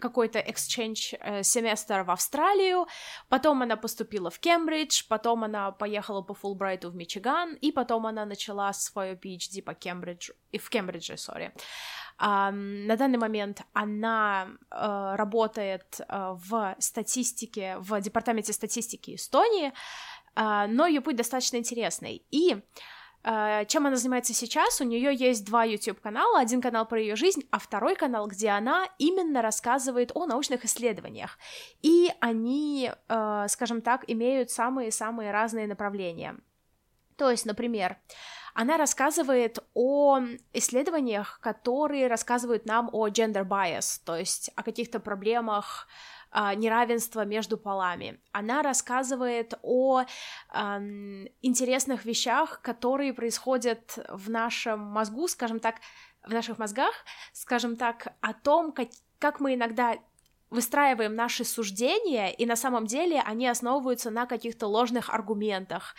какой-то 0.00 0.38
exchange 0.38 1.16
э, 1.18 1.42
семестр 1.42 2.02
в 2.02 2.10
Австралию, 2.10 2.86
потом 3.28 3.62
она 3.62 3.76
поступила 3.76 4.30
в 4.30 4.38
Кембридж, 4.38 5.02
потом 5.08 5.42
она 5.42 5.72
поехала 5.72 6.22
по 6.22 6.34
Фулбрайту 6.34 6.90
в 6.90 6.94
Мичиган, 6.94 7.54
и 7.54 7.72
потом 7.72 8.06
она 8.06 8.24
начала 8.24 8.72
свою 8.72 9.16
PhD 9.16 9.60
по 9.62 9.74
Кембриджу, 9.74 10.34
и 10.52 10.58
в 10.58 10.70
Кембридже, 10.70 11.16
сори. 11.16 11.52
Uh, 11.56 11.62
на 12.20 12.96
данный 12.96 13.18
момент 13.18 13.62
она 13.72 14.48
uh, 14.70 15.14
работает 15.16 16.00
uh, 16.08 16.36
в 16.48 16.74
статистике, 16.80 17.76
в 17.78 18.00
департаменте 18.00 18.52
статистики 18.52 19.14
Эстонии, 19.14 19.72
но 20.34 20.86
ее 20.86 21.00
путь 21.00 21.16
достаточно 21.16 21.56
интересный. 21.56 22.24
И 22.30 22.60
чем 23.24 23.86
она 23.86 23.96
занимается 23.96 24.32
сейчас? 24.32 24.80
У 24.80 24.84
нее 24.84 25.12
есть 25.12 25.44
два 25.44 25.64
YouTube 25.64 26.00
канала, 26.00 26.38
один 26.38 26.60
канал 26.62 26.86
про 26.86 27.00
ее 27.00 27.16
жизнь, 27.16 27.42
а 27.50 27.58
второй 27.58 27.96
канал, 27.96 28.28
где 28.28 28.50
она 28.50 28.86
именно 28.98 29.42
рассказывает 29.42 30.12
о 30.14 30.26
научных 30.26 30.64
исследованиях. 30.64 31.36
И 31.82 32.12
они, 32.20 32.92
скажем 33.48 33.82
так, 33.82 34.04
имеют 34.06 34.52
самые-самые 34.52 35.32
разные 35.32 35.66
направления. 35.66 36.36
То 37.18 37.30
есть, 37.30 37.44
например, 37.46 37.98
она 38.54 38.76
рассказывает 38.76 39.58
о 39.74 40.20
исследованиях, 40.52 41.40
которые 41.40 42.06
рассказывают 42.06 42.64
нам 42.64 42.88
о 42.92 43.08
gender 43.08 43.44
bias, 43.44 44.00
то 44.04 44.16
есть 44.16 44.50
о 44.54 44.62
каких-то 44.62 45.00
проблемах 45.00 45.88
а, 46.30 46.54
неравенства 46.54 47.24
между 47.24 47.58
полами. 47.58 48.20
Она 48.32 48.62
рассказывает 48.62 49.54
о 49.62 50.04
а, 50.48 50.78
интересных 51.42 52.04
вещах, 52.04 52.62
которые 52.62 53.12
происходят 53.12 53.98
в 54.08 54.30
нашем 54.30 54.80
мозгу, 54.80 55.26
скажем 55.26 55.58
так, 55.58 55.76
в 56.22 56.32
наших 56.32 56.58
мозгах, 56.58 56.94
скажем 57.32 57.76
так, 57.76 58.14
о 58.20 58.32
том, 58.32 58.72
как, 58.72 58.88
как 59.18 59.40
мы 59.40 59.54
иногда 59.54 59.96
выстраиваем 60.50 61.14
наши 61.14 61.44
суждения, 61.44 62.30
и 62.30 62.46
на 62.46 62.56
самом 62.56 62.86
деле 62.86 63.22
они 63.24 63.46
основываются 63.46 64.10
на 64.10 64.26
каких-то 64.26 64.66
ложных 64.66 65.10
аргументах. 65.10 65.94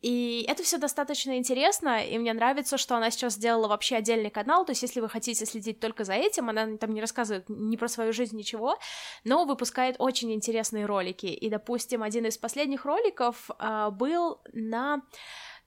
И 0.00 0.46
это 0.48 0.62
все 0.62 0.78
достаточно 0.78 1.36
интересно, 1.36 2.02
и 2.02 2.16
мне 2.18 2.32
нравится, 2.32 2.78
что 2.78 2.96
она 2.96 3.10
сейчас 3.10 3.34
сделала 3.34 3.68
вообще 3.68 3.96
отдельный 3.96 4.30
канал, 4.30 4.64
то 4.64 4.72
есть 4.72 4.82
если 4.82 5.00
вы 5.00 5.10
хотите 5.10 5.44
следить 5.44 5.78
только 5.78 6.04
за 6.04 6.14
этим, 6.14 6.48
она 6.48 6.78
там 6.78 6.94
не 6.94 7.02
рассказывает 7.02 7.44
ни 7.48 7.76
про 7.76 7.88
свою 7.88 8.12
жизнь, 8.14 8.36
ничего, 8.36 8.78
но 9.24 9.44
выпускает 9.44 9.96
очень 9.98 10.32
интересные 10.32 10.86
ролики. 10.86 11.26
И, 11.26 11.50
допустим, 11.50 12.02
один 12.02 12.24
из 12.24 12.38
последних 12.38 12.86
роликов 12.86 13.50
э, 13.58 13.90
был 13.90 14.40
на 14.52 15.02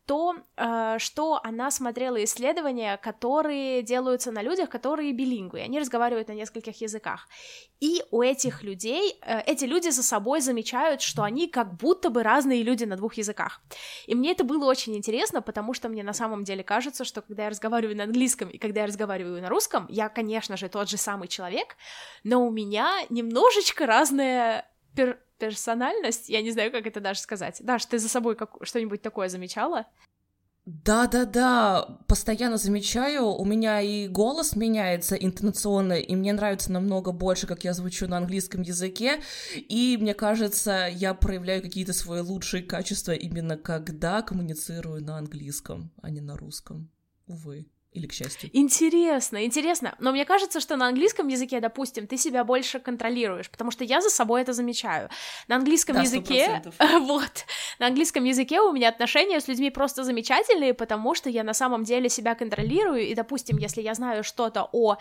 то, 0.05 0.35
э, 0.57 0.97
что 0.99 1.39
она 1.43 1.71
смотрела 1.71 2.23
исследования, 2.23 2.97
которые 2.97 3.81
делаются 3.83 4.31
на 4.31 4.41
людях, 4.41 4.69
которые 4.69 5.13
билингвы, 5.13 5.61
они 5.61 5.79
разговаривают 5.79 6.27
на 6.27 6.33
нескольких 6.33 6.81
языках. 6.81 7.27
И 7.79 8.03
у 8.11 8.21
этих 8.21 8.63
людей, 8.63 9.17
э, 9.21 9.41
эти 9.45 9.65
люди 9.65 9.89
за 9.89 10.03
собой 10.03 10.41
замечают, 10.41 11.01
что 11.01 11.23
они 11.23 11.47
как 11.47 11.75
будто 11.75 12.09
бы 12.09 12.23
разные 12.23 12.63
люди 12.63 12.83
на 12.83 12.95
двух 12.95 13.15
языках. 13.15 13.61
И 14.05 14.15
мне 14.15 14.31
это 14.31 14.43
было 14.43 14.65
очень 14.65 14.95
интересно, 14.95 15.41
потому 15.41 15.73
что 15.73 15.89
мне 15.89 16.03
на 16.03 16.13
самом 16.13 16.43
деле 16.43 16.63
кажется, 16.63 17.05
что 17.05 17.21
когда 17.21 17.43
я 17.43 17.49
разговариваю 17.49 17.95
на 17.95 18.03
английском 18.03 18.49
и 18.49 18.57
когда 18.57 18.81
я 18.81 18.87
разговариваю 18.87 19.41
на 19.41 19.49
русском, 19.49 19.85
я, 19.89 20.09
конечно 20.09 20.57
же, 20.57 20.67
тот 20.67 20.89
же 20.89 20.97
самый 20.97 21.27
человек, 21.27 21.77
но 22.23 22.45
у 22.45 22.51
меня 22.51 22.89
немножечко 23.09 23.85
разная 23.85 24.65
пер 24.95 25.19
персональность, 25.37 26.29
я 26.29 26.41
не 26.41 26.51
знаю, 26.51 26.71
как 26.71 26.87
это 26.87 27.01
даже 27.01 27.19
сказать. 27.19 27.61
Даш, 27.63 27.85
ты 27.85 27.99
за 27.99 28.07
собой 28.07 28.35
как... 28.35 28.55
что-нибудь 28.61 29.01
такое 29.01 29.27
замечала? 29.27 29.85
Да-да-да, 30.65 31.99
постоянно 32.07 32.55
замечаю, 32.55 33.25
у 33.25 33.43
меня 33.43 33.81
и 33.81 34.07
голос 34.07 34.55
меняется 34.55 35.15
интонационно, 35.15 35.99
и 35.99 36.15
мне 36.15 36.31
нравится 36.31 36.71
намного 36.71 37.11
больше, 37.11 37.47
как 37.47 37.65
я 37.65 37.73
звучу 37.73 38.07
на 38.07 38.15
английском 38.15 38.61
языке, 38.61 39.21
и 39.53 39.97
мне 39.99 40.13
кажется, 40.13 40.87
я 40.89 41.13
проявляю 41.13 41.61
какие-то 41.61 41.91
свои 41.91 42.21
лучшие 42.21 42.63
качества 42.63 43.11
именно 43.11 43.57
когда 43.57 44.21
коммуницирую 44.21 45.03
на 45.03 45.17
английском, 45.17 45.91
а 46.01 46.09
не 46.09 46.21
на 46.21 46.37
русском, 46.37 46.89
увы. 47.27 47.67
Или 47.93 48.07
к 48.07 48.13
счастью. 48.13 48.49
Интересно, 48.53 49.45
интересно. 49.45 49.95
Но 49.99 50.11
мне 50.11 50.25
кажется, 50.25 50.59
что 50.59 50.75
на 50.77 50.87
английском 50.87 51.27
языке, 51.27 51.59
допустим, 51.59 52.07
ты 52.07 52.17
себя 52.17 52.43
больше 52.43 52.79
контролируешь, 52.79 53.49
потому 53.49 53.69
что 53.69 53.83
я 53.83 54.01
за 54.01 54.09
собой 54.09 54.41
это 54.41 54.53
замечаю. 54.53 55.09
На 55.47 55.57
английском 55.57 55.95
да, 55.95 56.01
языке, 56.01 56.63
вот, 57.01 57.45
на 57.77 57.87
английском 57.87 58.23
языке 58.23 58.61
у 58.61 58.71
меня 58.71 58.89
отношения 58.89 59.39
с 59.39 59.47
людьми 59.47 59.69
просто 59.69 60.03
замечательные, 60.03 60.73
потому 60.73 61.13
что 61.13 61.29
я 61.29 61.43
на 61.43 61.53
самом 61.53 61.83
деле 61.83 62.09
себя 62.09 62.33
контролирую, 62.33 63.07
и, 63.07 63.13
допустим, 63.13 63.57
если 63.57 63.81
я 63.81 63.93
знаю 63.93 64.23
что-то 64.23 64.69
о 64.71 64.97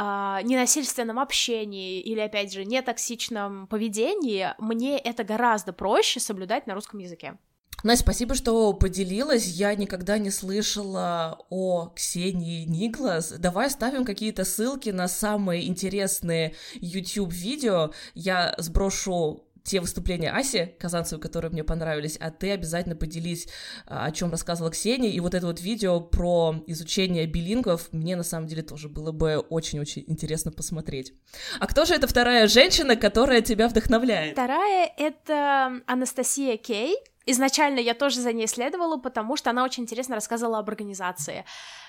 Uh, 0.00 0.40
ненасильственном 0.44 1.18
общении 1.18 2.00
или, 2.00 2.20
опять 2.20 2.52
же, 2.52 2.64
нетоксичном 2.64 3.66
поведении, 3.66 4.54
мне 4.58 4.96
это 4.96 5.24
гораздо 5.24 5.72
проще 5.72 6.20
соблюдать 6.20 6.68
на 6.68 6.74
русском 6.74 7.00
языке. 7.00 7.36
Настя, 7.84 8.02
спасибо, 8.02 8.34
что 8.34 8.72
поделилась. 8.72 9.46
Я 9.46 9.72
никогда 9.76 10.18
не 10.18 10.30
слышала 10.30 11.38
о 11.48 11.92
Ксении 11.94 12.64
Никлас. 12.64 13.30
Давай 13.30 13.70
ставим 13.70 14.04
какие-то 14.04 14.44
ссылки 14.44 14.90
на 14.90 15.06
самые 15.06 15.68
интересные 15.68 16.56
YouTube-видео. 16.74 17.92
Я 18.14 18.56
сброшу 18.58 19.44
те 19.62 19.80
выступления 19.80 20.32
Аси 20.32 20.74
Казанцевой, 20.80 21.20
которые 21.20 21.52
мне 21.52 21.62
понравились, 21.62 22.16
а 22.16 22.30
ты 22.30 22.52
обязательно 22.52 22.96
поделись, 22.96 23.46
а, 23.86 24.06
о 24.06 24.12
чем 24.12 24.30
рассказывала 24.30 24.72
Ксения, 24.72 25.10
и 25.10 25.20
вот 25.20 25.34
это 25.34 25.46
вот 25.46 25.60
видео 25.60 26.00
про 26.00 26.64
изучение 26.66 27.26
билингов 27.26 27.92
мне 27.92 28.16
на 28.16 28.22
самом 28.22 28.46
деле 28.46 28.62
тоже 28.62 28.88
было 28.88 29.12
бы 29.12 29.36
очень-очень 29.36 30.04
интересно 30.06 30.50
посмотреть. 30.50 31.12
А 31.60 31.66
кто 31.66 31.84
же 31.84 31.94
эта 31.94 32.06
вторая 32.06 32.48
женщина, 32.48 32.96
которая 32.96 33.42
тебя 33.42 33.68
вдохновляет? 33.68 34.32
Вторая— 34.32 34.90
это 34.96 35.82
Анастасия 35.86 36.56
Кей, 36.56 36.96
Изначально 37.30 37.78
я 37.78 37.92
тоже 37.92 38.20
за 38.20 38.32
ней 38.32 38.46
следовала, 38.46 38.96
потому 38.96 39.36
что 39.36 39.50
она 39.50 39.62
очень 39.62 39.82
интересно 39.82 40.14
рассказывала 40.14 40.60
об 40.60 40.68
организации. 40.70 41.44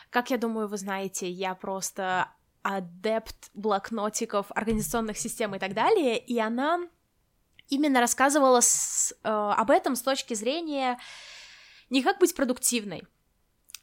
Как 0.09 0.31
я 0.31 0.37
думаю, 0.37 0.67
вы 0.67 0.75
знаете, 0.75 1.29
я 1.29 1.55
просто 1.55 2.27
адепт 2.61 3.49
блокнотиков, 3.53 4.47
организационных 4.49 5.17
систем 5.17 5.55
и 5.55 5.59
так 5.59 5.73
далее, 5.73 6.19
и 6.19 6.37
она 6.39 6.81
именно 7.69 8.01
рассказывала 8.01 8.59
с, 8.59 9.13
э, 9.23 9.29
об 9.29 9.71
этом 9.71 9.95
с 9.95 10.01
точки 10.01 10.33
зрения 10.33 10.99
не 11.89 12.03
как 12.03 12.19
быть 12.19 12.35
продуктивной, 12.35 13.03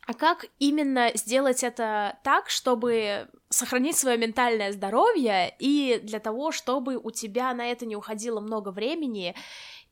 а 0.07 0.13
как 0.13 0.47
именно 0.59 1.11
сделать 1.15 1.65
это 1.65 2.19
так, 2.23 2.51
чтобы 2.51 3.31
сохранить 3.49 3.97
свое 3.97 4.19
ментальное 4.19 4.73
здоровье 4.73 5.55
и 5.59 6.01
для 6.03 6.21
того, 6.21 6.53
чтобы 6.53 6.97
у 6.97 7.11
тебя 7.11 7.55
на 7.55 7.71
это 7.71 7.87
не 7.87 7.97
уходило 7.97 8.41
много 8.41 8.69
времени 8.69 9.35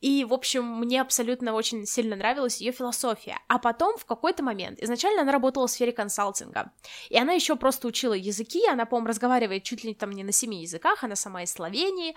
и, 0.05 0.23
в 0.27 0.35
общем, 0.35 0.65
мне 0.65 1.01
абсолютно 1.01 1.55
очень 1.55 1.87
сильно 1.87 2.15
нравилась 2.15 2.61
ее 2.61 2.73
философия. 2.73 3.39
А 3.49 3.59
потом, 3.59 3.97
в 3.97 4.05
какой-то 4.05 4.43
момент, 4.43 4.79
изначально 4.83 5.23
она 5.23 5.33
работала 5.33 5.67
в 5.67 5.71
сфере 5.71 5.93
консалтинга, 5.93 6.73
и 7.09 7.17
она 7.19 7.33
еще 7.33 7.57
просто 7.57 7.89
учила 7.89 8.13
языки, 8.13 8.61
она, 8.69 8.85
по-моему, 8.85 9.09
разговаривает 9.09 9.63
чуть 9.63 9.83
ли 9.83 9.95
там 9.95 10.13
не 10.13 10.23
на 10.23 10.31
семи 10.31 10.61
языках, 10.61 11.05
она 11.05 11.17
сама 11.17 11.45
из 11.45 11.53
Словении, 11.53 12.15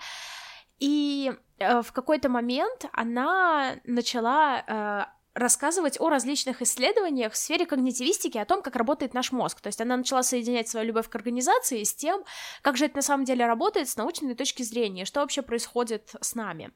и 0.78 1.32
э, 1.58 1.80
в 1.80 1.92
какой-то 1.92 2.28
момент 2.28 2.84
она 2.92 3.76
начала 3.84 4.62
э, 4.66 5.04
рассказывать 5.38 6.00
о 6.00 6.08
различных 6.08 6.62
исследованиях 6.62 7.32
в 7.32 7.36
сфере 7.36 7.66
когнитивистики, 7.66 8.38
о 8.38 8.44
том, 8.44 8.62
как 8.62 8.76
работает 8.76 9.14
наш 9.14 9.32
мозг. 9.32 9.60
То 9.60 9.68
есть 9.68 9.80
она 9.80 9.96
начала 9.96 10.22
соединять 10.22 10.68
свою 10.68 10.86
любовь 10.86 11.08
к 11.08 11.14
организации 11.14 11.82
с 11.84 11.94
тем, 11.94 12.24
как 12.62 12.76
же 12.76 12.86
это 12.86 12.96
на 12.96 13.02
самом 13.02 13.24
деле 13.24 13.46
работает 13.46 13.88
с 13.88 13.96
научной 13.96 14.34
точки 14.34 14.62
зрения, 14.62 15.04
что 15.04 15.20
вообще 15.20 15.42
происходит 15.42 16.14
с 16.20 16.34
нами. 16.34 16.70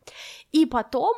И 0.53 0.65
потом, 0.67 1.15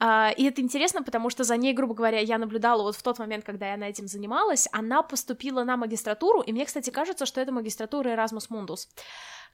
э, 0.00 0.34
и 0.36 0.44
это 0.44 0.60
интересно, 0.60 1.02
потому 1.02 1.30
что 1.30 1.44
за 1.44 1.56
ней, 1.56 1.72
грубо 1.72 1.94
говоря, 1.94 2.20
я 2.20 2.38
наблюдала 2.38 2.82
вот 2.82 2.96
в 2.96 3.02
тот 3.02 3.18
момент, 3.18 3.44
когда 3.44 3.70
я 3.70 3.76
на 3.76 3.84
этим 3.84 4.06
занималась, 4.06 4.68
она 4.72 5.02
поступила 5.02 5.64
на 5.64 5.76
магистратуру, 5.76 6.40
и 6.40 6.52
мне, 6.52 6.64
кстати, 6.64 6.90
кажется, 6.90 7.26
что 7.26 7.40
это 7.40 7.52
магистратура 7.52 8.10
Erasmus 8.10 8.48
Mundus, 8.50 8.86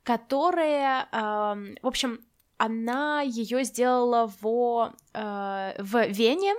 которая, 0.02 1.08
в 1.12 1.86
общем, 1.86 2.24
она 2.60 3.22
ее 3.22 3.64
сделала 3.64 4.30
в, 4.40 4.92
э, 5.14 5.74
в 5.78 6.08
Вене, 6.08 6.54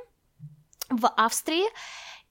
в 0.92 1.08
Австрии, 1.08 1.66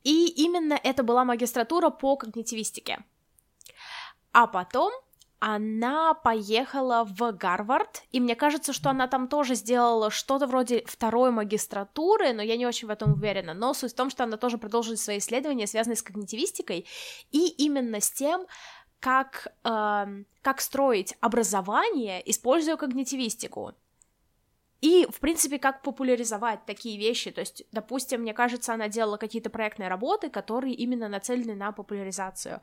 и 0.04 0.26
именно 0.44 0.78
это 0.82 1.02
была 1.02 1.24
магистратура 1.24 1.90
по 1.90 2.16
когнитивистике. 2.16 3.04
А 4.32 4.46
потом 4.46 4.92
она 5.40 6.12
поехала 6.12 7.04
в 7.04 7.32
Гарвард, 7.32 8.02
и 8.12 8.20
мне 8.20 8.36
кажется, 8.36 8.74
что 8.74 8.90
она 8.90 9.08
там 9.08 9.26
тоже 9.26 9.54
сделала 9.54 10.10
что-то 10.10 10.46
вроде 10.46 10.84
второй 10.86 11.30
магистратуры, 11.30 12.34
но 12.34 12.42
я 12.42 12.58
не 12.58 12.66
очень 12.66 12.88
в 12.88 12.90
этом 12.90 13.14
уверена. 13.14 13.54
Но 13.54 13.72
суть 13.72 13.92
в 13.92 13.96
том, 13.96 14.10
что 14.10 14.24
она 14.24 14.36
тоже 14.36 14.58
продолжила 14.58 14.96
свои 14.96 15.18
исследования, 15.18 15.66
связанные 15.66 15.96
с 15.96 16.02
когнитивистикой, 16.02 16.86
и 17.32 17.48
именно 17.48 18.00
с 18.00 18.10
тем, 18.10 18.46
как, 19.00 19.54
э, 19.64 20.24
как 20.42 20.60
строить 20.60 21.16
образование, 21.20 22.22
используя 22.30 22.76
когнитивистику. 22.76 23.72
И, 24.80 25.06
в 25.10 25.20
принципе, 25.20 25.58
как 25.58 25.82
популяризовать 25.82 26.64
такие 26.64 26.98
вещи. 26.98 27.30
То 27.30 27.40
есть, 27.40 27.64
допустим, 27.70 28.22
мне 28.22 28.32
кажется, 28.32 28.72
она 28.72 28.88
делала 28.88 29.18
какие-то 29.18 29.50
проектные 29.50 29.88
работы, 29.88 30.30
которые 30.30 30.74
именно 30.74 31.08
нацелены 31.08 31.54
на 31.54 31.72
популяризацию. 31.72 32.60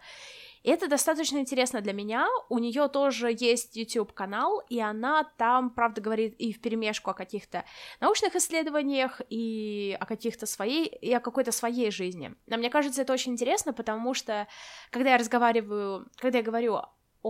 Это 0.64 0.88
достаточно 0.88 1.38
интересно 1.38 1.82
для 1.82 1.94
меня. 1.94 2.28
У 2.50 2.58
нее 2.58 2.88
тоже 2.88 3.36
есть 3.38 3.78
YouTube 3.78 4.14
канал, 4.14 4.62
и 4.70 4.80
она 4.80 5.24
там, 5.38 5.70
правда, 5.70 6.02
говорит 6.02 6.36
и 6.40 6.52
в 6.52 6.60
перемешку 6.60 7.12
о 7.12 7.14
каких-то 7.14 7.64
научных 8.02 8.36
исследованиях, 8.36 9.22
и 9.30 9.96
о 10.00 10.06
каких-то 10.06 10.46
своей, 10.46 10.88
и 10.88 11.14
о 11.14 11.20
какой-то 11.20 11.52
своей 11.52 11.92
жизни. 11.92 12.34
Но 12.48 12.58
мне 12.58 12.70
кажется, 12.70 13.04
это 13.04 13.14
очень 13.14 13.34
интересно, 13.34 13.72
потому 13.72 14.14
что, 14.14 14.48
когда 14.90 15.12
я 15.12 15.18
разговариваю, 15.18 16.08
когда 16.18 16.40
я 16.40 16.44
говорю 16.44 16.82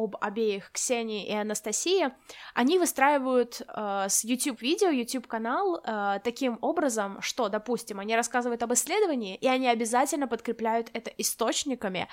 об 0.04 0.16
обеих 0.22 0.72
Ксении 0.72 1.28
и 1.28 1.34
Анастасии, 1.34 2.12
они 2.54 2.80
выстраивают 2.80 3.62
э, 3.62 4.06
с 4.10 4.24
YouTube-видео, 4.24 4.90
YouTube-канал 4.90 5.82
э, 5.84 6.20
таким 6.24 6.58
образом, 6.62 7.22
что, 7.22 7.50
допустим, 7.50 8.00
они 8.00 8.16
рассказывают 8.16 8.64
об 8.64 8.74
исследовании, 8.74 9.36
и 9.36 9.48
они 9.48 9.68
обязательно 9.68 10.28
подкрепляют 10.28 10.90
это 10.94 11.12
источниками, 11.18 12.08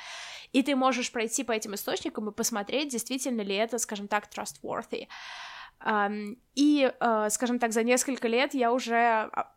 и 0.52 0.62
ты 0.62 0.76
можешь 0.76 1.12
пройти 1.12 1.44
по 1.44 1.52
этим 1.52 1.74
источникам 1.74 2.28
и 2.28 2.32
посмотреть, 2.32 2.88
действительно 2.88 3.42
ли 3.42 3.54
это, 3.54 3.78
скажем 3.78 4.08
так, 4.08 4.28
trustworthy. 4.28 5.08
Um, 5.84 6.38
и, 6.54 6.90
uh, 7.00 7.28
скажем 7.30 7.58
так, 7.58 7.72
за 7.72 7.82
несколько 7.82 8.28
лет 8.28 8.54
я 8.54 8.72
уже 8.72 8.96
а, 8.96 9.52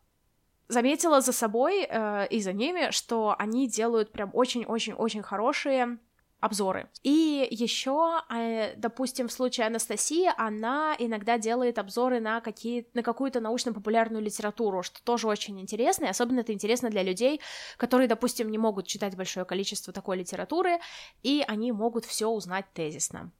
заметила 0.68 1.20
за 1.20 1.32
собой 1.32 1.86
uh, 1.86 2.28
и 2.28 2.40
за 2.40 2.52
ними, 2.52 2.90
что 2.90 3.34
они 3.38 3.66
делают 3.66 4.12
прям 4.12 4.30
очень-очень-очень 4.34 5.22
хорошие 5.22 5.98
обзоры. 6.40 6.88
И 7.02 7.46
еще, 7.50 8.20
э, 8.30 8.74
допустим, 8.76 9.28
в 9.28 9.32
случае 9.32 9.66
Анастасии, 9.66 10.30
она 10.36 10.94
иногда 10.98 11.38
делает 11.38 11.78
обзоры 11.78 12.20
на, 12.20 12.40
какие, 12.40 12.86
на 12.94 13.02
какую-то 13.02 13.40
научно-популярную 13.40 14.22
литературу, 14.22 14.82
что 14.82 15.02
тоже 15.02 15.26
очень 15.26 15.60
интересно, 15.60 16.06
и 16.06 16.08
особенно 16.08 16.40
это 16.40 16.52
интересно 16.52 16.90
для 16.90 17.02
людей, 17.02 17.40
которые, 17.76 18.08
допустим, 18.08 18.50
не 18.50 18.58
могут 18.58 18.86
читать 18.86 19.16
большое 19.16 19.44
количество 19.44 19.92
такой 19.92 20.18
литературы, 20.18 20.78
и 21.22 21.44
они 21.46 21.72
могут 21.72 22.04
все 22.04 22.28
узнать 22.28 22.66
тезисно. 22.72 23.32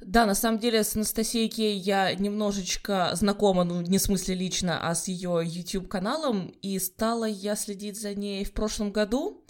Да, 0.00 0.26
на 0.26 0.34
самом 0.34 0.58
деле 0.58 0.82
с 0.82 0.96
Анастасией 0.96 1.48
Кей 1.48 1.76
я 1.76 2.14
немножечко 2.14 3.10
знакома, 3.14 3.64
ну, 3.64 3.80
не 3.80 3.98
в 3.98 4.02
смысле 4.02 4.34
лично, 4.34 4.88
а 4.88 4.94
с 4.94 5.08
ее 5.08 5.40
YouTube-каналом, 5.44 6.48
и 6.62 6.78
стала 6.78 7.24
я 7.24 7.54
следить 7.56 8.00
за 8.00 8.14
ней 8.14 8.44
в 8.44 8.52
прошлом 8.52 8.92
году, 8.92 9.44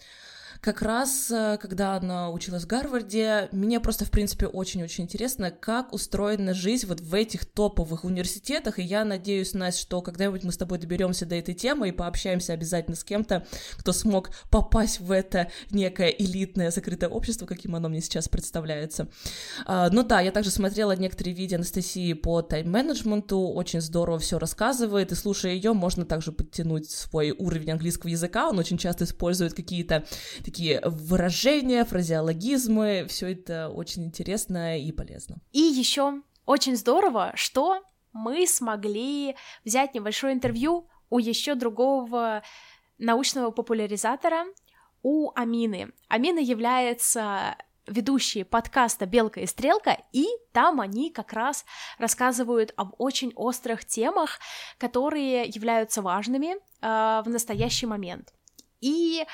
как 0.62 0.81
раз, 0.81 1.28
э, 1.33 1.59
когда 1.61 1.97
она 1.97 2.31
училась 2.31 2.62
в 2.62 2.66
Гарварде, 2.69 3.49
мне 3.50 3.81
просто, 3.81 4.04
в 4.04 4.12
принципе, 4.12 4.47
очень-очень 4.47 5.04
интересно, 5.04 5.50
как 5.50 5.92
устроена 5.92 6.54
жизнь 6.54 6.87
вот 6.87 7.00
в 7.00 7.12
этих 7.14 7.47
топовых 7.47 8.04
университетах, 8.04 8.78
и 8.78 8.83
я 8.83 9.04
надеюсь, 9.04 9.54
Настя, 9.54 9.81
что 9.81 10.02
когда-нибудь 10.02 10.45
мы 10.45 10.52
с 10.52 10.57
тобой 10.57 10.78
доберемся 10.78 11.26
до 11.26 11.35
этой 11.35 11.54
темы 11.54 11.88
и 11.88 11.92
пообщаемся 11.92 12.52
обязательно 12.52 12.97
с 12.97 13.02
кем-то, 13.02 13.45
кто 13.73 13.92
смог 13.92 14.31
попасть 14.50 15.00
в 15.00 15.11
это 15.11 15.50
некое 15.73 16.11
элитное 16.11 16.71
закрытое 16.71 17.11
общество, 17.11 17.45
каким 17.45 17.75
оно 17.75 17.88
мне 17.88 18.00
сейчас 18.00 18.28
представляется. 18.28 19.09
А, 19.66 19.90
ну 19.90 20.04
да, 20.04 20.21
я 20.21 20.31
также 20.31 20.50
смотрела 20.50 20.95
некоторые 20.95 21.35
видео 21.35 21.57
Анастасии 21.57 22.12
по 22.12 22.40
тайм-менеджменту, 22.40 23.49
очень 23.49 23.81
здорово 23.81 24.21
все 24.21 24.38
рассказывает, 24.38 25.11
и 25.11 25.16
слушая 25.16 25.54
ее, 25.54 25.73
можно 25.73 26.04
также 26.04 26.31
подтянуть 26.31 26.88
свой 26.88 27.33
уровень 27.33 27.73
английского 27.73 28.11
языка, 28.11 28.49
он 28.49 28.61
очень 28.61 28.78
часто 28.78 29.02
использует 29.02 29.54
какие-то 29.54 30.04
такие 30.52 30.82
выражения, 30.85 31.82
фразеологизмы, 31.82 33.06
все 33.09 33.32
это 33.32 33.71
очень 33.71 34.04
интересно 34.04 34.78
и 34.78 34.92
полезно. 34.92 35.38
И 35.52 35.61
еще 35.61 36.21
очень 36.44 36.76
здорово, 36.76 37.32
что 37.37 37.82
мы 38.12 38.47
смогли 38.47 39.35
взять 39.64 39.94
небольшое 39.94 40.35
интервью 40.35 40.88
у 41.09 41.18
еще 41.18 41.54
другого 41.54 42.42
научного 42.99 43.50
популяризатора, 43.50 44.44
у 45.02 45.32
Амины. 45.35 45.92
Амина 46.09 46.38
является 46.38 47.56
ведущие 47.87 48.44
подкаста 48.44 49.06
«Белка 49.06 49.40
и 49.40 49.47
стрелка», 49.47 49.97
и 50.12 50.26
там 50.52 50.82
они 50.82 51.11
как 51.11 51.32
раз 51.32 51.64
рассказывают 51.97 52.75
об 52.76 52.94
очень 52.99 53.32
острых 53.37 53.87
темах, 53.87 54.38
которые 54.76 55.44
являются 55.44 56.02
важными 56.02 56.56
э, 56.56 57.23
в 57.25 57.28
настоящий 57.30 57.87
момент. 57.87 58.35
И 58.82 59.25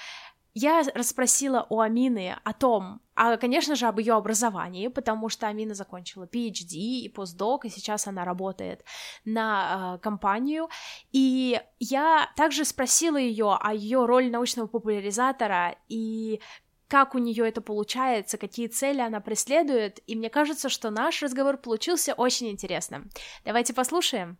я 0.55 0.83
расспросила 0.95 1.67
у 1.71 1.81
Амины 1.81 2.37
о 2.45 2.53
том, 2.53 3.01
а, 3.15 3.37
конечно 3.37 3.75
же, 3.75 3.87
об 3.87 3.99
ее 3.99 4.15
образовании, 4.15 4.89
потому 4.89 5.29
что 5.29 5.49
Амина 5.49 5.75
закончила 5.75 6.25
PhD 6.25 6.77
и 6.77 7.09
постдок, 7.09 7.65
и 7.65 7.69
сейчас 7.69 8.07
она 8.07 8.25
работает 8.25 8.85
на 9.25 9.97
э, 9.97 9.99
компанию. 9.99 10.69
И 11.13 11.61
я 11.79 12.31
также 12.37 12.65
спросила 12.65 13.17
ее 13.17 13.57
о 13.61 13.73
ее 13.73 14.07
роли 14.07 14.31
научного 14.31 14.67
популяризатора 14.67 15.77
и 15.89 16.41
как 16.89 17.15
у 17.15 17.19
нее 17.19 17.47
это 17.47 17.61
получается, 17.61 18.39
какие 18.39 18.67
цели 18.67 19.01
она 19.01 19.21
преследует, 19.21 20.01
и 20.07 20.17
мне 20.17 20.31
кажется, 20.31 20.71
что 20.71 20.91
наш 20.91 21.23
разговор 21.23 21.59
получился 21.59 22.15
очень 22.15 22.49
интересным. 22.49 23.11
Давайте 23.45 23.75
послушаем. 23.75 24.39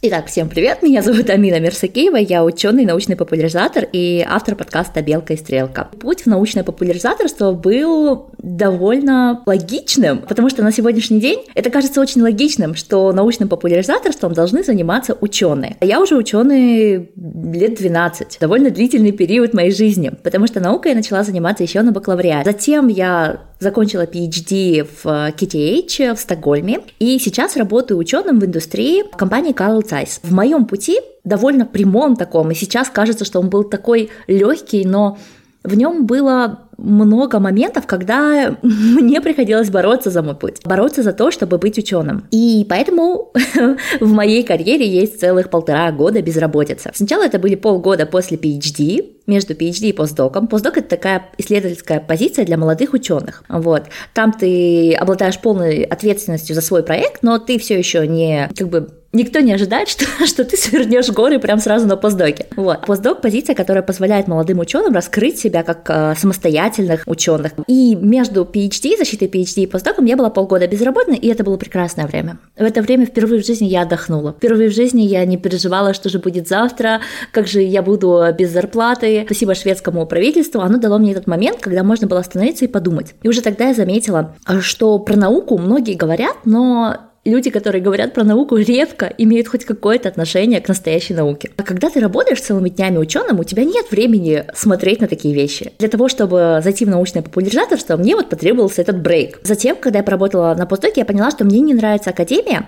Итак, 0.00 0.26
всем 0.26 0.48
привет, 0.48 0.80
меня 0.84 1.02
зовут 1.02 1.28
Амина 1.28 1.58
Мерсакеева, 1.58 2.18
я 2.18 2.44
ученый, 2.44 2.84
научный 2.84 3.16
популяризатор 3.16 3.84
и 3.92 4.24
автор 4.24 4.54
подкаста 4.54 5.02
«Белка 5.02 5.32
и 5.32 5.36
стрелка». 5.36 5.88
Путь 5.98 6.22
в 6.22 6.26
научное 6.26 6.62
популяризаторство 6.62 7.50
был 7.50 8.30
довольно 8.38 9.42
логичным, 9.44 10.18
потому 10.18 10.50
что 10.50 10.62
на 10.62 10.70
сегодняшний 10.70 11.18
день 11.18 11.40
это 11.56 11.70
кажется 11.70 12.00
очень 12.00 12.22
логичным, 12.22 12.76
что 12.76 13.12
научным 13.12 13.48
популяризаторством 13.48 14.34
должны 14.34 14.62
заниматься 14.62 15.18
ученые. 15.20 15.76
Я 15.80 16.00
уже 16.00 16.14
ученый 16.14 17.10
лет 17.16 17.74
12, 17.74 18.38
довольно 18.40 18.70
длительный 18.70 19.10
период 19.10 19.52
моей 19.52 19.72
жизни, 19.72 20.12
потому 20.22 20.46
что 20.46 20.60
наукой 20.60 20.92
я 20.92 20.96
начала 20.96 21.24
заниматься 21.24 21.64
еще 21.64 21.82
на 21.82 21.90
бакалавриате. 21.90 22.48
Затем 22.48 22.86
я 22.86 23.40
закончила 23.58 24.04
PhD 24.06 24.86
в 25.02 25.04
KTH 25.04 26.14
в 26.14 26.20
Стокгольме, 26.20 26.82
и 27.00 27.18
сейчас 27.18 27.56
работаю 27.56 27.98
ученым 27.98 28.38
в 28.38 28.44
индустрии 28.44 29.02
в 29.02 29.16
компании 29.16 29.52
Carl 29.52 29.87
Zeiss. 29.88 30.20
В 30.22 30.32
моем 30.32 30.66
пути 30.66 31.00
довольно 31.24 31.66
прямом 31.66 32.16
таком, 32.16 32.50
и 32.50 32.54
сейчас 32.54 32.88
кажется, 32.88 33.24
что 33.24 33.40
он 33.40 33.48
был 33.48 33.64
такой 33.64 34.10
легкий, 34.26 34.84
но 34.84 35.18
в 35.64 35.74
нем 35.74 36.06
было 36.06 36.68
много 36.78 37.40
моментов, 37.40 37.86
когда 37.86 38.56
мне 38.62 39.20
приходилось 39.20 39.70
бороться 39.70 40.10
за 40.10 40.22
мой 40.22 40.36
путь, 40.36 40.60
бороться 40.64 41.02
за 41.02 41.12
то, 41.12 41.30
чтобы 41.30 41.58
быть 41.58 41.76
ученым. 41.78 42.26
И 42.30 42.64
поэтому 42.68 43.32
в 44.00 44.12
моей 44.12 44.44
карьере 44.44 44.88
есть 44.88 45.20
целых 45.20 45.50
полтора 45.50 45.90
года 45.92 46.22
безработицы. 46.22 46.90
Сначала 46.94 47.24
это 47.24 47.38
были 47.38 47.56
полгода 47.56 48.06
после 48.06 48.36
PhD, 48.36 49.18
между 49.26 49.52
PhD 49.52 49.90
и 49.90 49.92
постдоком. 49.92 50.48
Постдок— 50.48 50.76
это 50.78 50.88
такая 50.88 51.26
исследовательская 51.36 52.00
позиция 52.00 52.46
для 52.46 52.56
молодых 52.56 52.94
ученых. 52.94 53.44
Вот. 53.48 53.82
Там 54.14 54.32
ты 54.32 54.94
обладаешь 54.94 55.38
полной 55.38 55.82
ответственностью 55.82 56.54
за 56.54 56.62
свой 56.62 56.82
проект, 56.82 57.22
но 57.22 57.38
ты 57.38 57.58
все 57.58 57.76
еще 57.76 58.06
не 58.06 58.48
как 58.56 58.68
бы 58.70 58.88
никто 59.12 59.40
не 59.40 59.52
ожидает, 59.52 59.88
что, 59.88 60.04
что 60.26 60.44
ты 60.44 60.56
свернешь 60.56 61.08
горы 61.10 61.38
прям 61.38 61.58
сразу 61.58 61.86
на 61.86 61.96
постдоке. 61.96 62.46
Вот. 62.56 62.86
Постдок– 62.86 63.20
позиция, 63.22 63.54
которая 63.54 63.82
позволяет 63.82 64.28
молодым 64.28 64.58
ученым 64.58 64.94
раскрыть 64.94 65.38
себя 65.38 65.62
как 65.62 65.88
э, 65.88 66.14
самостоятельных 66.16 67.02
ученых. 67.06 67.52
И 67.66 67.94
между 67.94 68.44
PhD, 68.44 68.96
защитой 68.96 69.28
PhD 69.28 69.62
и 69.62 69.66
постдоком 69.66 70.04
я 70.04 70.16
была 70.16 70.30
полгода 70.30 70.66
безработной, 70.66 71.16
и 71.16 71.28
это 71.28 71.44
было 71.44 71.56
прекрасное 71.56 72.06
время. 72.06 72.38
В 72.56 72.62
это 72.62 72.82
время 72.82 73.06
впервые 73.06 73.42
в 73.42 73.46
жизни 73.46 73.66
я 73.66 73.82
отдохнула. 73.82 74.32
Впервые 74.32 74.70
в 74.70 74.74
жизни 74.74 75.02
я 75.02 75.24
не 75.24 75.36
переживала, 75.36 75.94
что 75.94 76.08
же 76.08 76.18
будет 76.18 76.48
завтра, 76.48 77.00
как 77.32 77.46
же 77.46 77.60
я 77.60 77.82
буду 77.82 78.22
без 78.36 78.50
зарплаты. 78.50 79.22
Спасибо 79.26 79.54
шведскому 79.54 80.06
правительству, 80.06 80.60
оно 80.60 80.78
дало 80.78 80.98
мне 80.98 81.12
этот 81.12 81.26
момент, 81.26 81.58
когда 81.60 81.82
можно 81.82 82.06
было 82.06 82.20
остановиться 82.20 82.64
и 82.64 82.68
подумать. 82.68 83.14
И 83.22 83.28
уже 83.28 83.42
тогда 83.42 83.68
я 83.68 83.74
заметила, 83.74 84.34
что 84.60 84.98
про 84.98 85.16
науку 85.16 85.58
многие 85.58 85.94
говорят, 85.94 86.36
но 86.44 87.07
люди, 87.24 87.50
которые 87.50 87.82
говорят 87.82 88.14
про 88.14 88.24
науку, 88.24 88.56
редко 88.56 89.12
имеют 89.18 89.48
хоть 89.48 89.64
какое-то 89.64 90.08
отношение 90.08 90.60
к 90.60 90.68
настоящей 90.68 91.14
науке. 91.14 91.50
А 91.56 91.62
когда 91.62 91.90
ты 91.90 92.00
работаешь 92.00 92.40
целыми 92.40 92.68
днями 92.68 92.98
ученым, 92.98 93.40
у 93.40 93.44
тебя 93.44 93.64
нет 93.64 93.90
времени 93.90 94.44
смотреть 94.54 95.00
на 95.00 95.08
такие 95.08 95.34
вещи. 95.34 95.72
Для 95.78 95.88
того, 95.88 96.08
чтобы 96.08 96.60
зайти 96.62 96.84
в 96.84 96.88
научное 96.88 97.22
популяризаторство, 97.22 97.96
мне 97.96 98.16
вот 98.16 98.28
потребовался 98.28 98.82
этот 98.82 99.00
брейк. 99.00 99.40
Затем, 99.42 99.76
когда 99.76 99.98
я 99.98 100.04
поработала 100.04 100.54
на 100.54 100.66
постдоке, 100.66 101.00
я 101.00 101.04
поняла, 101.04 101.30
что 101.30 101.44
мне 101.44 101.60
не 101.60 101.74
нравится 101.74 102.10
академия, 102.10 102.66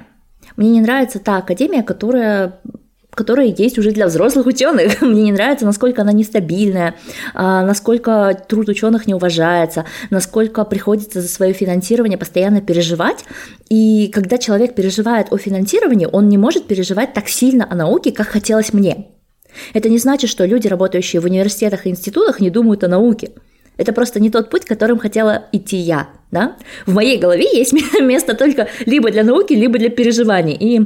мне 0.57 0.71
не 0.71 0.81
нравится 0.81 1.19
та 1.19 1.39
академия, 1.39 1.83
которая 1.83 2.61
которая 3.11 3.46
есть 3.46 3.79
уже 3.79 3.90
для 3.90 4.07
взрослых 4.07 4.46
ученых. 4.46 5.01
Мне 5.01 5.23
не 5.23 5.33
нравится, 5.33 5.64
насколько 5.64 6.03
она 6.03 6.12
нестабильная, 6.12 6.94
а, 7.35 7.64
насколько 7.64 8.40
труд 8.49 8.68
ученых 8.68 9.07
не 9.07 9.14
уважается, 9.14 9.85
насколько 10.11 10.64
приходится 10.64 11.20
за 11.20 11.29
свое 11.29 11.53
финансирование 11.53 12.18
постоянно 12.18 12.61
переживать. 12.61 13.25
И 13.68 14.11
когда 14.12 14.38
человек 14.38 14.75
переживает 14.75 15.33
о 15.33 15.38
финансировании, 15.38 16.09
он 16.11 16.29
не 16.29 16.38
может 16.38 16.66
переживать 16.66 17.12
так 17.14 17.29
сильно 17.29 17.66
о 17.70 17.75
науке, 17.75 18.12
как 18.12 18.29
хотелось 18.29 18.73
мне. 18.73 19.09
Это 19.75 19.88
не 19.88 19.99
значит, 19.99 20.31
что 20.31 20.44
люди, 20.44 20.68
работающие 20.68 21.20
в 21.20 21.25
университетах 21.25 21.87
и 21.87 21.90
институтах, 21.90 22.40
не 22.40 22.51
думают 22.51 22.85
о 22.85 22.88
науке. 22.88 23.33
Это 23.77 23.92
просто 23.92 24.20
не 24.20 24.31
тот 24.31 24.51
путь, 24.51 24.64
которым 24.66 24.99
хотела 24.99 25.46
идти 25.53 25.77
я. 25.77 26.11
Да? 26.31 26.57
В 26.87 26.94
моей 26.94 27.18
голове 27.18 27.46
есть 27.53 27.73
место 28.01 28.35
только 28.35 28.68
либо 28.85 29.11
для 29.11 29.25
науки, 29.25 29.55
либо 29.55 29.79
для 29.79 29.88
переживаний. 29.88 30.55
И 30.55 30.83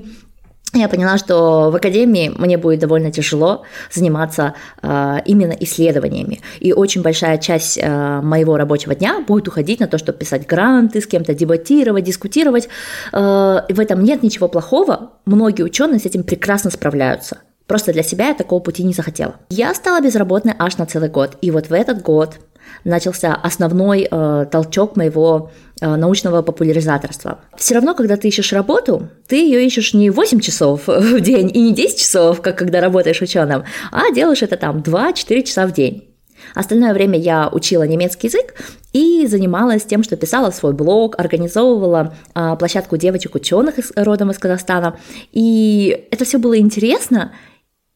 я 0.80 0.88
поняла, 0.88 1.18
что 1.18 1.70
в 1.70 1.76
академии 1.76 2.32
мне 2.37 2.58
будет 2.58 2.80
довольно 2.80 3.10
тяжело 3.10 3.62
заниматься 3.92 4.54
э, 4.82 5.16
именно 5.24 5.52
исследованиями. 5.52 6.40
И 6.60 6.72
очень 6.72 7.02
большая 7.02 7.38
часть 7.38 7.78
э, 7.80 8.20
моего 8.20 8.56
рабочего 8.56 8.94
дня 8.94 9.24
будет 9.26 9.48
уходить 9.48 9.80
на 9.80 9.87
то, 9.87 9.98
чтобы 9.98 10.18
писать 10.18 10.46
гранты, 10.46 11.00
с 11.00 11.06
кем-то 11.06 11.34
дебатировать, 11.34 12.04
дискутировать. 12.04 12.68
Э, 13.12 13.60
в 13.68 13.80
этом 13.80 14.02
нет 14.02 14.22
ничего 14.22 14.48
плохого. 14.48 15.12
Многие 15.26 15.62
ученые 15.62 16.00
с 16.00 16.06
этим 16.06 16.22
прекрасно 16.22 16.70
справляются. 16.70 17.38
Просто 17.66 17.92
для 17.92 18.02
себя 18.02 18.28
я 18.28 18.34
такого 18.34 18.60
пути 18.60 18.84
не 18.84 18.92
захотела. 18.92 19.37
Я 19.48 19.72
стала 19.74 20.00
безработной 20.00 20.54
аж 20.58 20.76
на 20.76 20.87
целый 20.87 21.08
год. 21.08 21.38
И 21.40 21.50
вот 21.50 21.68
в 21.68 21.72
этот 21.72 22.02
год 22.02 22.38
начался 22.82 23.34
основной 23.34 24.08
э, 24.10 24.46
толчок 24.50 24.96
моего 24.96 25.50
э, 25.80 25.96
научного 25.96 26.42
популяризаторства. 26.42 27.40
Все 27.56 27.74
равно, 27.74 27.94
когда 27.94 28.16
ты 28.16 28.28
ищешь 28.28 28.52
работу, 28.52 29.08
ты 29.26 29.37
ее 29.37 29.64
ищешь 29.64 29.94
не 29.94 30.10
8 30.10 30.40
часов 30.40 30.82
в 30.87 31.20
день 31.20 31.50
и 31.54 31.60
не 31.60 31.72
10 31.72 31.98
часов, 31.98 32.40
как 32.40 32.58
когда 32.58 32.80
работаешь 32.80 33.20
ученым, 33.22 33.64
а 33.92 34.10
делаешь 34.12 34.42
это 34.42 34.56
там 34.56 34.78
2-4 34.78 35.42
часа 35.42 35.66
в 35.66 35.72
день. 35.72 36.14
Остальное 36.54 36.92
время 36.92 37.18
я 37.18 37.48
учила 37.48 37.84
немецкий 37.84 38.26
язык 38.26 38.54
и 38.92 39.26
занималась 39.26 39.84
тем, 39.84 40.02
что 40.02 40.16
писала 40.16 40.50
свой 40.50 40.72
блог, 40.72 41.18
организовывала 41.18 42.14
а, 42.34 42.56
площадку 42.56 42.96
девочек-ученых 42.96 43.76
родом 43.96 44.30
из 44.30 44.38
Казахстана. 44.38 44.98
И 45.32 46.06
это 46.10 46.24
все 46.24 46.38
было 46.38 46.58
интересно 46.58 47.32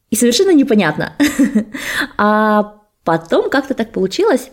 и 0.09 0.15
совершенно 0.15 0.53
непонятно. 0.53 1.13
А 2.17 2.75
потом 3.03 3.49
как-то 3.49 3.73
так 3.73 3.91
получилось, 3.91 4.51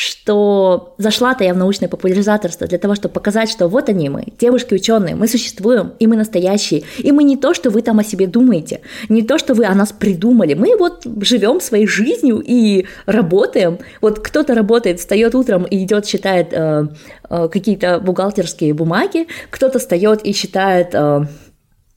что 0.00 0.94
зашла-то 0.96 1.44
я 1.44 1.52
в 1.52 1.58
научное 1.58 1.88
популяризаторство 1.88 2.66
для 2.66 2.78
того, 2.78 2.94
чтобы 2.94 3.12
показать, 3.12 3.50
что 3.50 3.68
вот 3.68 3.90
они 3.90 4.08
мы, 4.08 4.24
девушки-ученые, 4.38 5.14
мы 5.14 5.28
существуем, 5.28 5.92
и 5.98 6.06
мы 6.06 6.16
настоящие, 6.16 6.84
и 6.96 7.12
мы 7.12 7.22
не 7.22 7.36
то, 7.36 7.52
что 7.52 7.68
вы 7.68 7.82
там 7.82 7.98
о 7.98 8.04
себе 8.04 8.26
думаете, 8.26 8.80
не 9.10 9.22
то, 9.22 9.36
что 9.36 9.52
вы 9.52 9.66
о 9.66 9.74
нас 9.74 9.92
придумали, 9.92 10.54
мы 10.54 10.74
вот 10.78 11.06
живем 11.20 11.60
своей 11.60 11.86
жизнью 11.86 12.42
и 12.42 12.86
работаем. 13.04 13.78
Вот 14.00 14.20
кто-то 14.20 14.54
работает, 14.54 15.00
встает 15.00 15.34
утром 15.34 15.64
и 15.64 15.84
идет, 15.84 16.06
считает 16.06 16.54
э, 16.54 16.86
э, 17.28 17.48
какие-то 17.52 18.00
бухгалтерские 18.00 18.72
бумаги, 18.72 19.26
кто-то 19.50 19.78
встает 19.78 20.22
и 20.24 20.32
считает, 20.32 20.94
э, 20.94 21.26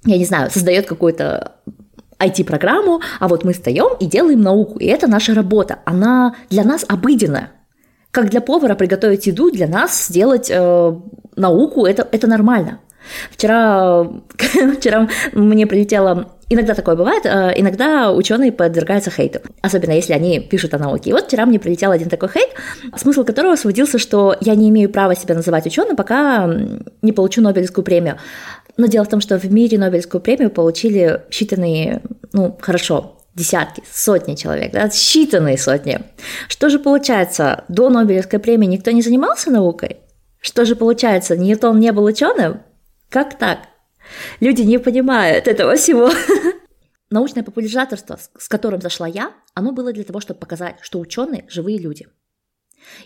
я 0.06 0.18
не 0.18 0.26
знаю, 0.26 0.52
создает 0.52 0.88
какую-то 0.88 1.54
IT-программу, 2.20 3.00
а 3.22 3.30
вот 3.30 3.46
мы 3.46 3.54
встаем 3.54 3.96
и 4.02 4.08
делаем 4.08 4.42
науку, 4.42 4.78
и 4.80 4.88
это 4.88 5.08
наша 5.08 5.34
работа, 5.34 5.80
она 5.86 6.36
для 6.50 6.66
нас 6.66 6.84
обыденная. 6.86 7.52
Как 8.14 8.30
для 8.30 8.42
повара 8.42 8.76
приготовить 8.76 9.26
еду, 9.26 9.50
для 9.50 9.68
нас 9.68 10.06
сделать 10.06 10.52
э, 10.52 10.96
науку 11.36 11.88
это, 11.88 12.08
это 12.12 12.28
нормально. 12.28 12.80
Вчера, 13.32 14.08
вчера 14.78 15.10
мне 15.34 15.66
прилетело 15.66 16.28
Иногда 16.54 16.76
такое 16.76 16.96
бывает, 16.96 17.26
э, 17.26 17.54
иногда 17.56 18.12
ученые 18.12 18.52
подвергаются 18.52 19.10
хейту, 19.10 19.40
особенно 19.64 19.94
если 19.94 20.14
они 20.14 20.40
пишут 20.40 20.76
о 20.76 20.78
науке. 20.78 21.10
И 21.10 21.14
вот 21.14 21.26
вчера 21.26 21.48
мне 21.48 21.60
прилетел 21.60 21.90
один 21.90 22.10
такой 22.10 22.30
хейт, 22.30 22.50
смысл 22.96 23.24
которого 23.24 23.56
сводился, 23.56 23.98
что 23.98 24.36
я 24.40 24.54
не 24.54 24.70
имею 24.70 24.92
права 24.92 25.16
себя 25.16 25.34
называть 25.34 25.66
ученым, 25.66 25.96
пока 25.96 26.48
не 27.02 27.12
получу 27.12 27.42
Нобелевскую 27.42 27.84
премию. 27.84 28.20
Но 28.78 28.86
дело 28.86 29.04
в 29.04 29.10
том, 29.10 29.20
что 29.20 29.40
в 29.40 29.52
мире 29.52 29.80
Нобелевскую 29.80 30.22
премию 30.22 30.52
получили 30.52 31.22
считанные, 31.32 32.02
ну, 32.34 32.56
хорошо, 32.62 33.18
десятки, 33.36 33.84
сотни 33.92 34.36
человек, 34.36 34.72
да, 34.72 34.88
считанные 34.88 35.58
сотни. 35.58 36.00
Что 36.48 36.70
же 36.70 36.80
получается, 36.80 37.66
до 37.68 37.90
Нобелевской 37.90 38.40
премии 38.40 38.68
никто 38.68 38.92
не 38.92 39.02
занимался 39.02 39.52
наукой? 39.52 39.98
Что 40.40 40.66
же 40.66 40.76
получается, 40.76 41.38
Ньютон 41.38 41.80
не 41.80 41.92
был 41.92 42.04
ученым? 42.04 42.62
Как 43.10 43.38
так? 43.38 43.60
Люди 44.40 44.62
не 44.62 44.78
понимают 44.78 45.48
этого 45.48 45.76
всего. 45.76 46.10
Научное 47.10 47.44
популяризаторство, 47.44 48.20
с 48.38 48.48
которым 48.48 48.82
зашла 48.82 49.08
я, 49.08 49.34
оно 49.54 49.72
было 49.72 49.94
для 49.94 50.04
того, 50.04 50.20
чтобы 50.20 50.40
показать, 50.40 50.78
что 50.82 51.00
ученые 51.00 51.46
живые 51.48 51.78
люди. 51.78 52.08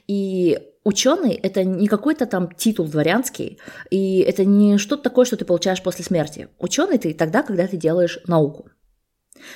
И 0.07 0.59
ученый 0.83 1.33
это 1.33 1.63
не 1.63 1.87
какой-то 1.87 2.25
там 2.25 2.51
титул 2.51 2.87
дворянский, 2.87 3.59
и 3.91 4.19
это 4.21 4.45
не 4.45 4.77
что-то 4.77 5.03
такое, 5.03 5.25
что 5.25 5.37
ты 5.37 5.45
получаешь 5.45 5.83
после 5.83 6.05
смерти. 6.05 6.49
Ученый 6.57 6.97
ты 6.97 7.13
тогда, 7.13 7.43
когда 7.43 7.67
ты 7.67 7.77
делаешь 7.77 8.19
науку. 8.25 8.69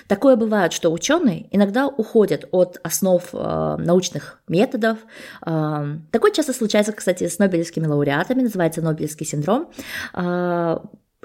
Такое 0.07 0.35
бывает, 0.35 0.73
что 0.73 0.91
ученые 0.91 1.47
иногда 1.51 1.87
уходят 1.87 2.47
от 2.51 2.79
основ 2.83 3.23
э, 3.33 3.75
научных 3.79 4.41
методов. 4.47 4.97
Э, 5.45 5.97
такое 6.11 6.31
часто 6.31 6.53
случается, 6.53 6.91
кстати, 6.93 7.27
с 7.27 7.39
нобелевскими 7.39 7.87
лауреатами, 7.87 8.41
называется 8.41 8.81
Нобелевский 8.81 9.25
синдром. 9.25 9.71
Э, 10.13 10.77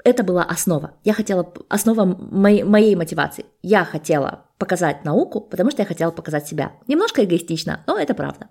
это 0.03 0.23
была 0.23 0.43
основа. 0.43 0.91
Я 1.03 1.13
хотела, 1.13 1.51
основа 1.69 2.05
моей, 2.05 2.63
моей 2.63 2.95
мотивации. 2.95 3.45
Я 3.61 3.83
хотела 3.83 4.45
показать 4.57 5.03
науку, 5.05 5.41
потому 5.41 5.71
что 5.71 5.81
я 5.81 5.87
хотела 5.87 6.11
показать 6.11 6.47
себя. 6.47 6.73
Немножко 6.87 7.23
эгоистично, 7.23 7.83
но 7.87 7.97
это 7.97 8.13
правда. 8.13 8.47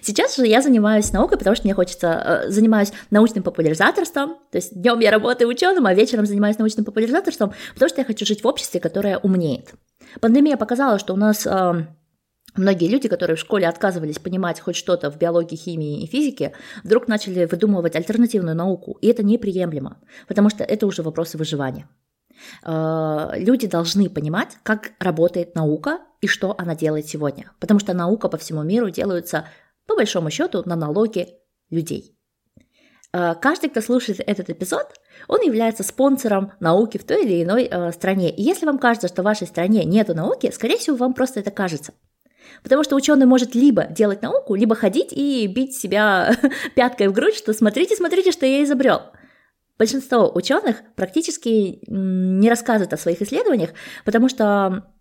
Сейчас 0.00 0.36
же 0.36 0.46
я 0.46 0.62
занимаюсь 0.62 1.12
наукой, 1.12 1.38
потому 1.38 1.56
что 1.56 1.66
мне 1.66 1.74
хочется, 1.74 2.44
э, 2.46 2.50
занимаюсь 2.50 2.92
научным 3.10 3.42
популяризаторством, 3.42 4.36
то 4.50 4.58
есть 4.58 4.80
днем 4.80 5.00
я 5.00 5.10
работаю 5.10 5.48
ученым, 5.48 5.86
а 5.86 5.94
вечером 5.94 6.26
занимаюсь 6.26 6.58
научным 6.58 6.84
популяризаторством, 6.84 7.52
потому 7.74 7.88
что 7.88 8.00
я 8.00 8.04
хочу 8.04 8.24
жить 8.24 8.44
в 8.44 8.46
обществе, 8.46 8.80
которое 8.80 9.18
умнеет. 9.18 9.72
Пандемия 10.20 10.56
показала, 10.56 10.98
что 10.98 11.14
у 11.14 11.16
нас 11.16 11.46
э, 11.46 11.86
Многие 12.56 12.86
люди, 12.86 13.08
которые 13.08 13.36
в 13.36 13.40
школе 13.40 13.66
отказывались 13.66 14.20
понимать 14.20 14.60
хоть 14.60 14.76
что-то 14.76 15.10
в 15.10 15.18
биологии, 15.18 15.56
химии 15.56 16.04
и 16.04 16.06
физике, 16.06 16.52
вдруг 16.84 17.08
начали 17.08 17.46
выдумывать 17.46 17.96
альтернативную 17.96 18.54
науку, 18.54 18.96
и 19.00 19.08
это 19.08 19.24
неприемлемо, 19.24 19.98
потому 20.28 20.50
что 20.50 20.62
это 20.62 20.86
уже 20.86 21.02
вопросы 21.02 21.36
выживания. 21.36 21.88
Э, 22.64 23.30
люди 23.34 23.66
должны 23.66 24.08
понимать, 24.08 24.56
как 24.62 24.92
работает 25.00 25.56
наука 25.56 25.98
и 26.20 26.28
что 26.28 26.54
она 26.56 26.76
делает 26.76 27.08
сегодня, 27.08 27.50
потому 27.58 27.80
что 27.80 27.92
наука 27.92 28.28
по 28.28 28.38
всему 28.38 28.62
миру 28.62 28.88
делается 28.88 29.46
по 29.86 29.96
большому 29.96 30.30
счету 30.30 30.62
на 30.66 30.76
налоги 30.76 31.28
людей. 31.70 32.16
Э, 33.12 33.34
каждый, 33.40 33.70
кто 33.70 33.80
слушает 33.80 34.20
этот 34.26 34.50
эпизод, 34.50 34.94
он 35.28 35.40
является 35.42 35.84
спонсором 35.84 36.52
науки 36.58 36.98
в 36.98 37.04
той 37.04 37.24
или 37.24 37.42
иной 37.44 37.68
э, 37.70 37.92
стране. 37.92 38.34
И 38.34 38.42
если 38.42 38.66
вам 38.66 38.78
кажется, 38.78 39.08
что 39.08 39.22
в 39.22 39.24
вашей 39.24 39.46
стране 39.46 39.84
нет 39.84 40.08
науки, 40.08 40.50
скорее 40.52 40.78
всего, 40.78 40.96
вам 40.96 41.14
просто 41.14 41.40
это 41.40 41.50
кажется. 41.50 41.94
Потому 42.62 42.82
что 42.82 42.96
ученый 42.96 43.26
может 43.26 43.54
либо 43.54 43.84
делать 43.84 44.22
науку, 44.22 44.54
либо 44.54 44.74
ходить 44.74 45.12
и 45.12 45.46
бить 45.46 45.74
себя 45.74 46.36
пяткой 46.74 47.08
в 47.08 47.12
грудь, 47.12 47.36
что 47.36 47.52
смотрите, 47.52 47.96
смотрите, 47.96 48.32
что 48.32 48.46
я 48.46 48.64
изобрел. 48.64 49.02
Большинство 49.78 50.30
ученых 50.32 50.82
практически 50.94 51.80
не 51.88 52.48
рассказывают 52.48 52.92
о 52.92 52.96
своих 52.96 53.22
исследованиях, 53.22 53.70
потому 54.04 54.28
что 54.28 54.93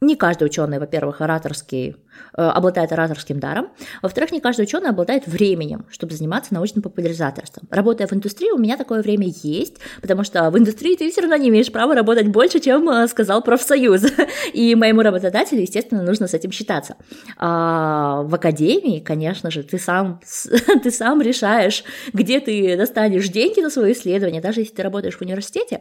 не 0.00 0.16
каждый 0.16 0.44
ученый, 0.44 0.78
во-первых, 0.78 1.20
ораторский, 1.20 1.96
э, 2.36 2.42
обладает 2.42 2.92
ораторским 2.92 3.40
даром. 3.40 3.68
Во-вторых, 4.02 4.32
не 4.32 4.40
каждый 4.40 4.62
ученый 4.62 4.90
обладает 4.90 5.26
временем, 5.26 5.86
чтобы 5.90 6.14
заниматься 6.14 6.52
научным 6.54 6.82
популяризаторством. 6.82 7.66
Работая 7.70 8.06
в 8.06 8.12
индустрии, 8.12 8.50
у 8.50 8.58
меня 8.58 8.76
такое 8.76 9.02
время 9.02 9.28
есть, 9.42 9.78
потому 10.02 10.24
что 10.24 10.50
в 10.50 10.58
индустрии 10.58 10.96
ты 10.96 11.10
все 11.10 11.22
равно 11.22 11.36
не 11.36 11.48
имеешь 11.48 11.72
права 11.72 11.94
работать 11.94 12.28
больше, 12.28 12.60
чем 12.60 12.88
э, 12.90 13.08
сказал 13.08 13.42
профсоюз. 13.42 14.04
И 14.52 14.74
моему 14.74 15.02
работодателю, 15.02 15.62
естественно, 15.62 16.02
нужно 16.02 16.26
с 16.26 16.34
этим 16.34 16.52
считаться. 16.52 16.96
А 17.38 18.22
в 18.22 18.34
академии, 18.34 19.00
конечно 19.00 19.50
же, 19.50 19.62
ты 19.62 19.78
сам, 19.78 20.20
ты 20.82 20.90
сам 20.90 21.22
решаешь, 21.22 21.84
где 22.12 22.40
ты 22.40 22.76
достанешь 22.76 23.28
деньги 23.28 23.60
на 23.60 23.70
свое 23.70 23.94
исследование. 23.94 24.42
Даже 24.42 24.60
если 24.60 24.74
ты 24.74 24.82
работаешь 24.82 25.16
в 25.16 25.22
университете, 25.22 25.80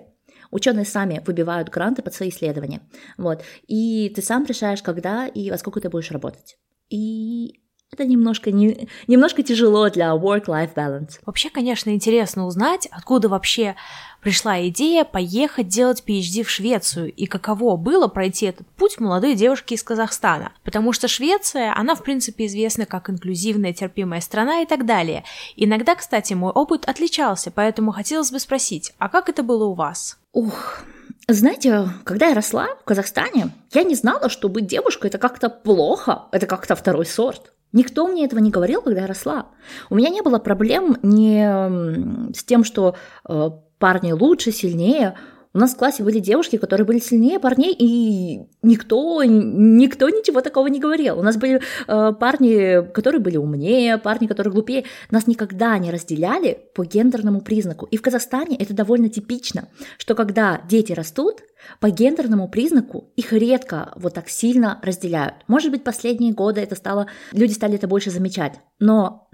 Ученые 0.54 0.86
сами 0.86 1.20
выбивают 1.26 1.70
гранты 1.70 2.04
под 2.04 2.14
свои 2.14 2.30
исследования. 2.30 2.82
Вот. 3.18 3.44
И 3.68 4.12
ты 4.16 4.22
сам 4.22 4.46
решаешь, 4.46 4.84
когда 4.84 5.26
и 5.26 5.50
во 5.50 5.58
сколько 5.58 5.82
ты 5.82 5.90
будешь 5.90 6.12
работать. 6.12 6.58
И 6.90 7.60
это 7.92 8.06
немножко, 8.06 8.52
не, 8.52 8.88
немножко 9.08 9.42
тяжело 9.42 9.90
для 9.90 10.12
work-life 10.12 10.76
balance. 10.76 11.20
Вообще, 11.26 11.50
конечно, 11.50 11.90
интересно 11.90 12.46
узнать, 12.46 12.88
откуда 12.92 13.30
вообще 13.30 13.76
пришла 14.22 14.68
идея 14.68 15.06
поехать 15.06 15.70
делать 15.70 16.04
PhD 16.06 16.44
в 16.44 16.50
Швецию 16.52 17.12
и 17.12 17.26
каково 17.26 17.76
было 17.76 18.08
пройти 18.08 18.46
этот 18.46 18.68
путь 18.78 19.00
молодой 19.00 19.34
девушки 19.34 19.74
из 19.74 19.82
Казахстана. 19.82 20.54
Потому 20.64 20.94
что 20.94 21.08
Швеция, 21.08 21.74
она 21.76 21.96
в 21.96 22.04
принципе 22.04 22.46
известна 22.46 22.86
как 22.86 23.10
инклюзивная, 23.10 23.74
терпимая 23.74 24.22
страна 24.22 24.62
и 24.62 24.68
так 24.68 24.86
далее. 24.86 25.24
Иногда, 25.56 25.96
кстати, 25.96 26.34
мой 26.34 26.52
опыт 26.52 26.88
отличался, 26.88 27.50
поэтому 27.50 27.92
хотелось 27.92 28.32
бы 28.32 28.40
спросить, 28.40 28.94
а 29.00 29.10
как 29.10 29.30
это 29.30 29.42
было 29.42 29.66
у 29.66 29.74
вас? 29.74 30.20
Ух, 30.34 30.80
знаете, 31.28 31.88
когда 32.04 32.28
я 32.28 32.34
росла 32.34 32.70
в 32.82 32.86
Казахстане, 32.86 33.50
я 33.72 33.84
не 33.84 33.94
знала, 33.94 34.30
что 34.30 34.50
быть 34.50 34.66
девушкой 34.66 35.08
это 35.08 35.20
как-то 35.20 35.48
плохо, 35.48 36.24
это 36.32 36.48
как-то 36.48 36.76
второй 36.76 37.06
сорт. 37.06 37.54
Никто 37.72 38.08
мне 38.08 38.26
этого 38.26 38.40
не 38.40 38.50
говорил, 38.50 38.82
когда 38.82 39.02
я 39.02 39.08
росла. 39.08 39.48
У 39.92 39.96
меня 39.96 40.10
не 40.10 40.22
было 40.22 40.40
проблем 40.40 40.98
не 41.04 42.34
с 42.34 42.44
тем, 42.44 42.64
что 42.64 42.96
э, 43.28 43.50
парни 43.78 44.12
лучше, 44.12 44.52
сильнее. 44.52 45.16
У 45.56 45.60
нас 45.60 45.74
в 45.74 45.78
классе 45.78 46.04
были 46.04 46.20
девушки, 46.20 46.58
которые 46.58 46.86
были 46.86 46.98
сильнее 46.98 47.40
парней, 47.40 47.76
и 47.78 48.42
никто, 48.64 49.24
никто 49.24 50.10
ничего 50.10 50.42
такого 50.42 50.66
не 50.66 50.80
говорил. 50.80 51.20
У 51.20 51.22
нас 51.22 51.38
были 51.38 51.62
э, 51.88 52.14
парни, 52.14 52.92
которые 52.92 53.22
были 53.22 53.38
умнее, 53.38 54.00
парни, 54.00 54.26
которые 54.26 54.52
глупее. 54.52 54.86
Нас 55.12 55.28
никогда 55.28 55.78
не 55.78 55.92
разделяли 55.92 56.58
по 56.74 56.84
гендерному 56.84 57.42
признаку. 57.42 57.86
И 57.86 57.98
в 57.98 58.02
Казахстане 58.02 58.58
это 58.58 58.74
довольно 58.74 59.10
типично, 59.10 59.68
что 60.00 60.16
когда 60.16 60.62
дети 60.68 60.92
растут, 60.92 61.42
по 61.80 61.90
гендерному 61.92 62.50
признаку 62.50 63.12
их 63.16 63.32
редко 63.32 63.94
вот 63.96 64.16
так 64.16 64.30
сильно 64.30 64.80
разделяют. 64.82 65.36
Может 65.48 65.72
быть, 65.72 65.84
последние 65.84 66.34
годы 66.34 66.62
это 66.62 66.76
стало, 66.76 67.08
люди 67.32 67.54
стали 67.54 67.76
это 67.76 67.88
больше 67.88 68.10
замечать. 68.10 68.60
Но 68.80 69.30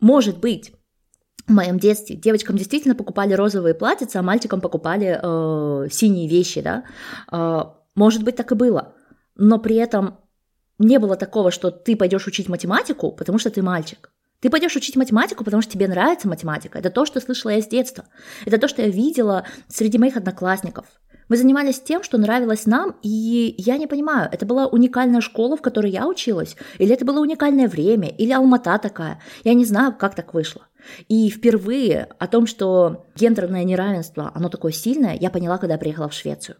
может 0.00 0.38
быть, 0.38 0.72
в 1.50 1.54
моем 1.54 1.78
детстве 1.78 2.16
девочкам 2.16 2.56
действительно 2.56 2.94
покупали 2.94 3.34
розовые 3.34 3.74
платьица, 3.74 4.20
а 4.20 4.22
мальчикам 4.22 4.60
покупали 4.60 5.18
э, 5.20 5.88
синие 5.90 6.28
вещи, 6.28 6.60
да. 6.60 6.84
Э, 7.30 7.64
может 7.94 8.22
быть, 8.22 8.36
так 8.36 8.52
и 8.52 8.54
было. 8.54 8.94
Но 9.36 9.58
при 9.58 9.76
этом 9.76 10.18
не 10.78 10.98
было 10.98 11.16
такого, 11.16 11.50
что 11.50 11.70
ты 11.70 11.96
пойдешь 11.96 12.26
учить 12.26 12.48
математику, 12.48 13.12
потому 13.12 13.38
что 13.38 13.50
ты 13.50 13.62
мальчик. 13.62 14.10
Ты 14.40 14.48
пойдешь 14.48 14.76
учить 14.76 14.96
математику, 14.96 15.44
потому 15.44 15.60
что 15.60 15.72
тебе 15.72 15.88
нравится 15.88 16.28
математика. 16.28 16.78
Это 16.78 16.90
то, 16.90 17.04
что 17.04 17.20
слышала 17.20 17.50
я 17.50 17.60
с 17.60 17.66
детства. 17.66 18.04
Это 18.46 18.56
то, 18.56 18.68
что 18.68 18.82
я 18.82 18.88
видела 18.88 19.44
среди 19.68 19.98
моих 19.98 20.16
одноклассников. 20.16 20.86
Мы 21.28 21.36
занимались 21.36 21.80
тем, 21.80 22.02
что 22.02 22.18
нравилось 22.18 22.66
нам, 22.66 22.96
и 23.02 23.54
я 23.58 23.76
не 23.76 23.86
понимаю, 23.86 24.28
это 24.32 24.46
была 24.46 24.66
уникальная 24.66 25.20
школа, 25.20 25.56
в 25.56 25.62
которой 25.62 25.90
я 25.90 26.08
училась, 26.08 26.56
или 26.78 26.92
это 26.92 27.04
было 27.04 27.20
уникальное 27.20 27.68
время, 27.68 28.08
или 28.08 28.32
Алмата 28.32 28.78
такая. 28.78 29.20
Я 29.44 29.54
не 29.54 29.64
знаю, 29.64 29.94
как 29.96 30.16
так 30.16 30.34
вышло. 30.34 30.62
И 31.08 31.30
впервые 31.30 32.08
о 32.18 32.26
том, 32.26 32.46
что 32.46 33.06
гендерное 33.16 33.64
неравенство, 33.64 34.30
оно 34.34 34.48
такое 34.48 34.72
сильное, 34.72 35.16
я 35.20 35.30
поняла, 35.30 35.58
когда 35.58 35.78
приехала 35.78 36.08
в 36.08 36.14
Швецию. 36.14 36.56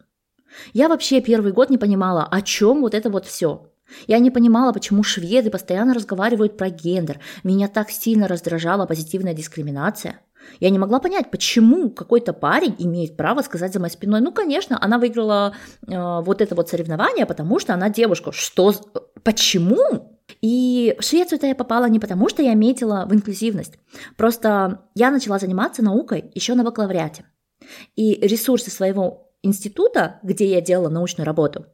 Я 0.72 0.88
вообще 0.88 1.20
первый 1.20 1.52
год 1.52 1.70
не 1.70 1.78
понимала, 1.78 2.24
о 2.24 2.42
чем 2.42 2.80
вот 2.80 2.94
это 2.94 3.10
вот 3.10 3.26
все. 3.26 3.70
Я 4.06 4.18
не 4.18 4.30
понимала, 4.30 4.72
почему 4.72 5.02
шведы 5.02 5.50
постоянно 5.50 5.94
разговаривают 5.94 6.56
про 6.56 6.70
гендер. 6.70 7.20
Меня 7.42 7.68
так 7.68 7.90
сильно 7.90 8.28
раздражала 8.28 8.86
позитивная 8.86 9.34
дискриминация. 9.34 10.20
Я 10.58 10.70
не 10.70 10.78
могла 10.78 11.00
понять, 11.00 11.30
почему 11.30 11.90
какой-то 11.90 12.32
парень 12.32 12.74
имеет 12.78 13.16
право 13.16 13.42
сказать 13.42 13.72
за 13.72 13.80
моей 13.80 13.92
спиной, 13.92 14.20
ну, 14.20 14.32
конечно, 14.32 14.78
она 14.80 14.98
выиграла 14.98 15.54
э, 15.86 16.20
вот 16.22 16.40
это 16.40 16.54
вот 16.54 16.68
соревнование, 16.68 17.26
потому 17.26 17.58
что 17.58 17.74
она 17.74 17.90
девушка. 17.90 18.32
Что? 18.32 18.74
Почему? 19.22 20.09
И 20.40 20.96
в 20.98 21.04
Швецию-то 21.04 21.46
я 21.46 21.54
попала 21.54 21.88
не 21.88 21.98
потому, 21.98 22.28
что 22.28 22.42
я 22.42 22.54
метила 22.54 23.06
в 23.06 23.14
инклюзивность. 23.14 23.78
Просто 24.16 24.82
я 24.94 25.10
начала 25.10 25.38
заниматься 25.38 25.82
наукой 25.82 26.30
еще 26.34 26.54
на 26.54 26.64
бакалавриате. 26.64 27.26
И 27.94 28.14
ресурсы 28.14 28.70
своего 28.70 29.30
института, 29.42 30.18
где 30.22 30.50
я 30.50 30.60
делала 30.60 30.88
научную 30.88 31.26
работу, 31.26 31.66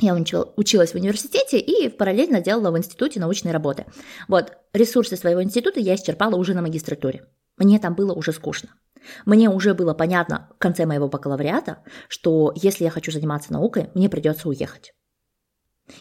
я 0.00 0.14
училась 0.14 0.92
в 0.92 0.94
университете 0.94 1.58
и 1.58 1.88
параллельно 1.88 2.40
делала 2.40 2.70
в 2.70 2.78
институте 2.78 3.18
научные 3.18 3.52
работы. 3.52 3.84
Вот, 4.28 4.52
ресурсы 4.72 5.16
своего 5.16 5.42
института 5.42 5.80
я 5.80 5.96
исчерпала 5.96 6.36
уже 6.36 6.54
на 6.54 6.62
магистратуре. 6.62 7.26
Мне 7.56 7.80
там 7.80 7.96
было 7.96 8.12
уже 8.12 8.32
скучно. 8.32 8.70
Мне 9.26 9.50
уже 9.50 9.74
было 9.74 9.94
понятно 9.94 10.48
в 10.54 10.58
конце 10.58 10.86
моего 10.86 11.08
бакалавриата, 11.08 11.78
что 12.08 12.52
если 12.54 12.84
я 12.84 12.90
хочу 12.90 13.10
заниматься 13.10 13.52
наукой, 13.52 13.90
мне 13.94 14.08
придется 14.08 14.48
уехать. 14.48 14.94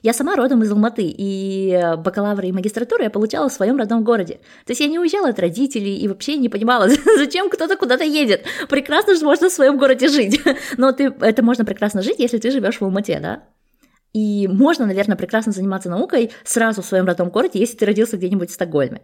Я 0.01 0.13
сама 0.13 0.35
родом 0.35 0.63
из 0.63 0.71
Алматы, 0.71 1.03
и 1.05 1.95
бакалавры 1.97 2.47
и 2.47 2.51
магистратуру 2.51 3.03
я 3.03 3.09
получала 3.09 3.49
в 3.49 3.53
своем 3.53 3.77
родном 3.77 4.03
городе. 4.03 4.35
То 4.65 4.71
есть 4.71 4.81
я 4.81 4.87
не 4.87 4.99
уезжала 4.99 5.29
от 5.29 5.39
родителей 5.39 5.97
и 5.97 6.07
вообще 6.07 6.37
не 6.37 6.49
понимала, 6.49 6.89
зачем 7.17 7.49
кто-то 7.49 7.77
куда-то 7.77 8.03
едет. 8.03 8.45
Прекрасно 8.69 9.15
же 9.15 9.23
можно 9.23 9.49
в 9.49 9.53
своем 9.53 9.77
городе 9.77 10.07
жить. 10.07 10.41
Но 10.77 10.91
ты, 10.91 11.13
это 11.21 11.43
можно 11.43 11.65
прекрасно 11.65 12.01
жить, 12.01 12.19
если 12.19 12.37
ты 12.37 12.51
живешь 12.51 12.77
в 12.77 12.83
Алмате, 12.83 13.19
да? 13.19 13.43
И 14.13 14.47
можно, 14.47 14.85
наверное, 14.85 15.17
прекрасно 15.17 15.51
заниматься 15.51 15.89
наукой 15.89 16.31
сразу 16.43 16.81
в 16.81 16.85
своем 16.85 17.05
родном 17.05 17.29
городе, 17.29 17.59
если 17.59 17.77
ты 17.77 17.85
родился 17.85 18.17
где-нибудь 18.17 18.49
в 18.49 18.53
Стокгольме. 18.53 19.01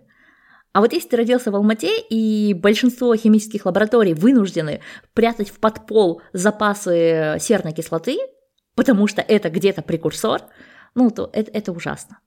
А 0.74 0.82
вот 0.82 0.92
если 0.92 1.10
ты 1.10 1.18
родился 1.18 1.52
в 1.52 1.56
Алмате, 1.56 2.00
и 2.10 2.56
большинство 2.56 3.16
химических 3.16 3.66
лабораторий 3.68 4.16
вынуждены 4.16 4.82
прятать 5.14 5.50
в 5.50 5.60
подпол 5.60 6.22
запасы 6.34 7.38
серной 7.40 7.74
кислоты, 7.74 8.18
потому 8.76 9.06
что 9.08 9.22
это 9.22 9.50
где-то 9.50 9.84
прекурсор, 9.84 10.42
ну, 10.96 11.10
то 11.12 11.30
это, 11.34 11.52
это 11.52 11.72
ужасно. 11.72 12.20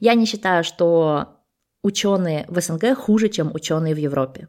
Я 0.00 0.14
не 0.14 0.26
считаю, 0.26 0.64
что 0.64 1.40
ученые 1.82 2.44
в 2.48 2.60
СНГ 2.60 2.96
хуже, 2.96 3.28
чем 3.28 3.54
ученые 3.54 3.94
в 3.94 3.98
Европе. 3.98 4.48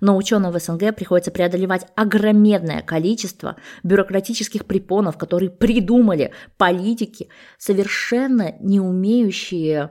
Но 0.00 0.16
ученым 0.16 0.52
в 0.52 0.58
СНГ 0.58 0.94
приходится 0.94 1.30
преодолевать 1.30 1.86
огромное 1.94 2.82
количество 2.82 3.56
бюрократических 3.82 4.66
препонов, 4.66 5.16
которые 5.16 5.50
придумали 5.50 6.32
политики, 6.58 7.28
совершенно 7.58 8.54
не 8.60 8.80
умеющие 8.80 9.90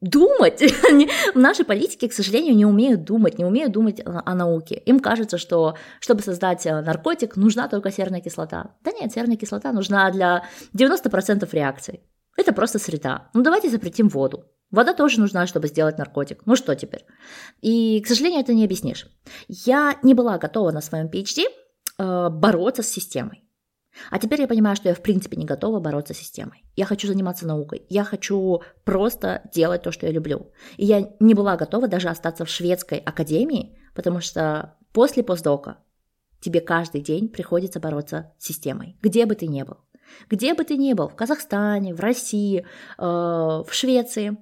думать. 0.00 0.62
Наши 1.34 1.64
политики, 1.64 2.08
к 2.08 2.12
сожалению, 2.12 2.54
не 2.54 2.66
умеют 2.66 3.04
думать, 3.04 3.38
не 3.38 3.44
умеют 3.44 3.72
думать 3.72 4.00
о 4.04 4.34
науке. 4.34 4.82
Им 4.86 5.00
кажется, 5.00 5.38
что 5.38 5.76
чтобы 6.00 6.22
создать 6.22 6.66
э, 6.66 6.80
наркотик, 6.80 7.36
нужна 7.36 7.68
только 7.68 7.90
серная 7.90 8.20
кислота. 8.20 8.74
Да 8.84 8.92
нет, 8.92 9.12
серная 9.12 9.36
кислота 9.36 9.72
нужна 9.72 10.10
для 10.10 10.44
90% 10.74 11.48
реакций. 11.52 12.00
Это 12.36 12.52
просто 12.52 12.78
среда. 12.78 13.30
Ну 13.34 13.42
давайте 13.42 13.70
запретим 13.70 14.08
воду. 14.08 14.44
Вода 14.70 14.92
тоже 14.92 15.20
нужна, 15.20 15.46
чтобы 15.46 15.68
сделать 15.68 15.96
наркотик. 15.96 16.42
Ну 16.44 16.56
что 16.56 16.74
теперь? 16.74 17.04
И, 17.62 18.00
к 18.00 18.06
сожалению, 18.06 18.40
это 18.40 18.52
не 18.52 18.64
объяснишь. 18.64 19.08
Я 19.48 19.98
не 20.02 20.12
была 20.12 20.38
готова 20.38 20.72
на 20.72 20.80
своем 20.80 21.06
PhD 21.06 21.44
э, 21.98 22.28
бороться 22.30 22.82
с 22.82 22.88
системой. 22.88 23.45
А 24.10 24.18
теперь 24.18 24.40
я 24.40 24.48
понимаю, 24.48 24.76
что 24.76 24.88
я 24.88 24.94
в 24.94 25.02
принципе 25.02 25.36
не 25.36 25.44
готова 25.44 25.80
бороться 25.80 26.14
с 26.14 26.18
системой. 26.18 26.64
Я 26.76 26.84
хочу 26.84 27.06
заниматься 27.06 27.46
наукой. 27.46 27.84
Я 27.88 28.04
хочу 28.04 28.62
просто 28.84 29.42
делать 29.52 29.82
то, 29.82 29.92
что 29.92 30.06
я 30.06 30.12
люблю. 30.12 30.52
И 30.76 30.84
я 30.84 31.10
не 31.20 31.34
была 31.34 31.56
готова 31.56 31.88
даже 31.88 32.08
остаться 32.08 32.44
в 32.44 32.50
шведской 32.50 32.98
академии, 32.98 33.78
потому 33.94 34.20
что 34.20 34.76
после 34.92 35.22
постдока 35.22 35.78
тебе 36.40 36.60
каждый 36.60 37.00
день 37.00 37.28
приходится 37.28 37.80
бороться 37.80 38.32
с 38.38 38.46
системой, 38.46 38.96
где 39.02 39.26
бы 39.26 39.34
ты 39.34 39.46
ни 39.46 39.62
был. 39.62 39.78
Где 40.30 40.54
бы 40.54 40.64
ты 40.64 40.76
ни 40.76 40.92
был, 40.92 41.08
в 41.08 41.16
Казахстане, 41.16 41.92
в 41.92 42.00
России, 42.00 42.60
э, 42.60 42.64
в 43.02 43.68
Швеции, 43.70 44.36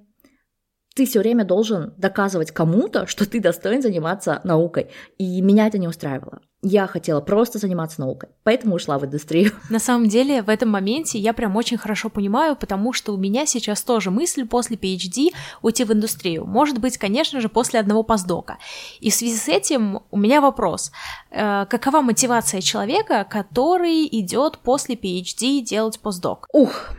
ты 0.95 1.05
все 1.05 1.19
время 1.19 1.43
должен 1.43 1.93
доказывать 1.97 2.51
кому-то, 2.51 3.05
что 3.05 3.29
ты 3.29 3.41
достоин 3.41 3.81
заниматься 3.81 4.39
наукой. 4.45 4.87
И 5.17 5.41
меня 5.41 5.67
это 5.67 5.77
не 5.77 5.89
устраивало. 5.89 6.39
Я 6.61 6.87
хотела 6.87 7.19
просто 7.19 7.59
заниматься 7.59 7.99
наукой, 7.99 8.29
поэтому 8.43 8.75
ушла 8.75 8.97
в 8.97 9.05
индустрию. 9.05 9.51
На 9.69 9.79
самом 9.79 10.07
деле, 10.07 10.41
в 10.41 10.49
этом 10.49 10.69
моменте 10.69 11.19
я 11.19 11.33
прям 11.33 11.55
очень 11.57 11.77
хорошо 11.77 12.09
понимаю, 12.09 12.55
потому 12.55 12.93
что 12.93 13.13
у 13.13 13.17
меня 13.17 13.45
сейчас 13.45 13.83
тоже 13.83 14.09
мысль 14.09 14.47
после 14.47 14.77
PhD 14.77 15.31
уйти 15.61 15.83
в 15.83 15.91
индустрию. 15.91 16.45
Может 16.45 16.79
быть, 16.79 16.97
конечно 16.97 17.41
же, 17.41 17.49
после 17.49 17.81
одного 17.81 18.01
постдока. 18.01 18.57
И 19.01 19.11
в 19.11 19.13
связи 19.13 19.35
с 19.35 19.49
этим 19.49 19.99
у 20.11 20.17
меня 20.17 20.39
вопрос. 20.39 20.93
Э, 21.29 21.65
какова 21.69 22.01
мотивация 22.01 22.61
человека, 22.61 23.27
который 23.29 24.07
идет 24.07 24.59
после 24.59 24.95
PhD 24.95 25.59
делать 25.59 25.99
постдок? 25.99 26.47
Ух, 26.53 26.95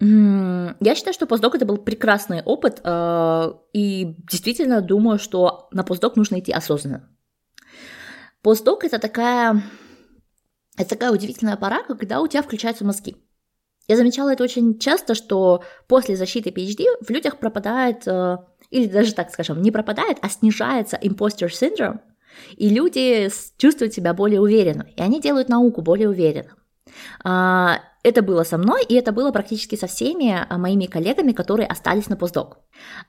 я 0.00 0.94
считаю, 0.94 1.14
что 1.14 1.26
постдок 1.26 1.54
это 1.54 1.64
был 1.64 1.78
прекрасный 1.78 2.42
опыт, 2.42 2.80
э, 2.84 3.52
и 3.72 4.16
действительно 4.30 4.80
думаю, 4.80 5.18
что 5.18 5.68
на 5.72 5.84
постдок 5.84 6.16
нужно 6.16 6.38
идти 6.40 6.52
осознанно. 6.52 7.08
Постдок 8.42 8.84
это 8.84 8.98
такая, 8.98 9.62
это 10.76 10.90
такая 10.90 11.12
удивительная 11.12 11.56
пора, 11.56 11.82
когда 11.82 12.20
у 12.20 12.26
тебя 12.26 12.42
включаются 12.42 12.84
мозги. 12.84 13.16
Я 13.88 13.96
замечала 13.96 14.32
это 14.32 14.44
очень 14.44 14.78
часто, 14.78 15.14
что 15.14 15.64
после 15.88 16.16
защиты 16.16 16.50
PhD 16.50 16.84
в 17.00 17.10
людях 17.10 17.38
пропадает, 17.38 18.06
э, 18.06 18.38
или 18.70 18.86
даже 18.86 19.14
так 19.14 19.30
скажем, 19.30 19.62
не 19.62 19.70
пропадает, 19.70 20.18
а 20.22 20.28
снижается 20.28 20.96
imposter 20.96 21.48
syndrome, 21.48 22.00
и 22.56 22.68
люди 22.68 23.28
чувствуют 23.58 23.94
себя 23.94 24.14
более 24.14 24.40
уверенно, 24.40 24.86
и 24.96 25.02
они 25.02 25.20
делают 25.20 25.48
науку 25.48 25.82
более 25.82 26.08
уверенно. 26.08 26.54
Это 28.02 28.22
было 28.22 28.44
со 28.44 28.56
мной, 28.56 28.82
и 28.84 28.94
это 28.94 29.12
было 29.12 29.30
практически 29.30 29.76
со 29.76 29.86
всеми 29.86 30.34
а, 30.48 30.56
моими 30.56 30.86
коллегами, 30.86 31.32
которые 31.32 31.66
остались 31.66 32.08
на 32.08 32.16
постдок. 32.16 32.58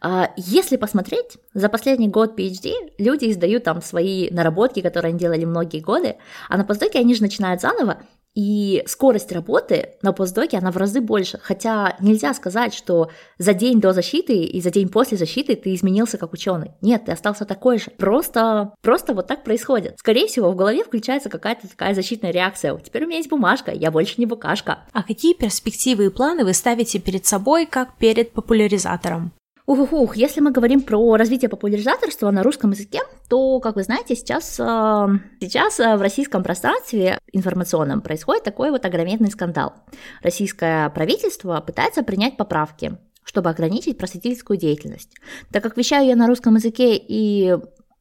А, 0.02 0.32
если 0.36 0.76
посмотреть, 0.76 1.38
за 1.54 1.70
последний 1.70 2.10
год 2.10 2.38
PhD 2.38 2.74
люди 2.98 3.32
издают 3.32 3.64
там 3.64 3.82
свои 3.82 4.30
наработки, 4.32 4.82
которые 4.82 5.12
они 5.12 5.20
делали 5.20 5.46
многие 5.46 5.80
годы, 5.80 6.18
а 6.50 6.58
на 6.58 6.66
постдоке 6.66 7.00
они 7.00 7.16
же 7.16 7.22
начинают 7.22 7.62
заново, 7.62 8.02
и 8.34 8.84
скорость 8.88 9.32
работы 9.32 9.96
на 10.02 10.14
постдоке, 10.14 10.58
она 10.58 10.72
в 10.72 10.78
разы 10.78 11.02
больше. 11.02 11.40
Хотя 11.42 11.98
нельзя 12.00 12.34
сказать, 12.34 12.74
что 12.74 13.10
за 13.38 13.54
день 13.54 13.82
до 13.82 13.94
защиты 13.94 14.44
и 14.44 14.62
за 14.62 14.72
день 14.72 14.90
после 14.90 15.18
защиты 15.18 15.56
ты 15.56 15.74
изменился 15.74 16.18
как 16.18 16.34
ученый. 16.34 16.72
Нет, 16.82 17.06
ты 17.06 17.12
остался 17.12 17.46
такой 17.46 17.80
же. 17.80 17.92
Просто, 17.98 18.74
просто 18.82 19.14
вот 19.14 19.28
так 19.28 19.44
происходит. 19.44 19.96
Скорее 20.00 20.28
всего, 20.28 20.52
в 20.52 20.56
голове 20.56 20.84
включается 20.84 21.30
какая-то 21.30 21.68
такая 21.68 21.94
защитная 21.94 22.32
реакция. 22.32 22.78
Теперь 22.78 23.04
у 23.04 23.08
меня 23.08 23.18
есть 23.18 23.30
бумажка, 23.30 23.72
я 23.72 23.92
больше 23.92 24.16
не 24.18 24.26
букашка. 24.26 24.86
А 24.94 25.04
какие 25.04 25.34
перспективы 25.34 26.06
и 26.06 26.10
планы 26.10 26.46
вы 26.46 26.54
ставите 26.54 27.00
перед 27.00 27.26
собой, 27.26 27.66
как 27.66 27.98
перед 27.98 28.32
популяризатором? 28.32 29.34
Ух, 29.72 29.94
ух, 29.94 30.18
если 30.18 30.42
мы 30.42 30.52
говорим 30.52 30.82
про 30.82 31.16
развитие 31.16 31.48
популяризаторства 31.48 32.30
на 32.30 32.44
русском 32.44 32.72
языке, 32.72 33.00
то, 33.30 33.62
как 33.62 33.78
вы 33.78 33.84
знаете, 33.84 34.18
сейчас, 34.18 34.60
а, 34.60 35.08
сейчас 35.40 35.80
а, 35.80 35.96
в 35.96 36.02
российском 36.02 36.44
пространстве 36.44 37.20
информационном 37.32 38.02
происходит 38.02 38.44
такой 38.44 38.72
вот 38.72 38.86
огроменный 38.86 39.32
скандал. 39.32 39.76
Российское 40.22 40.90
правительство 40.90 41.62
пытается 41.66 42.04
принять 42.04 42.36
поправки, 42.36 42.98
чтобы 43.24 43.50
ограничить 43.50 43.98
просветительскую 43.98 44.60
деятельность. 44.60 45.16
Так 45.54 45.64
как 45.64 45.78
вещаю 45.78 46.06
я 46.06 46.18
на 46.18 46.28
русском 46.28 46.56
языке 46.56 46.98
и 46.98 47.56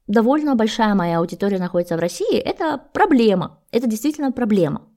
довольно 0.09 0.57
большая 0.57 0.97
моя 0.97 1.19
аудитория 1.19 1.59
находится 1.61 1.97
в 1.97 2.01
России, 2.01 2.37
это 2.37 2.83
проблема. 2.93 3.61
Это 3.71 3.87
действительно 3.87 4.33
проблема. 4.33 4.89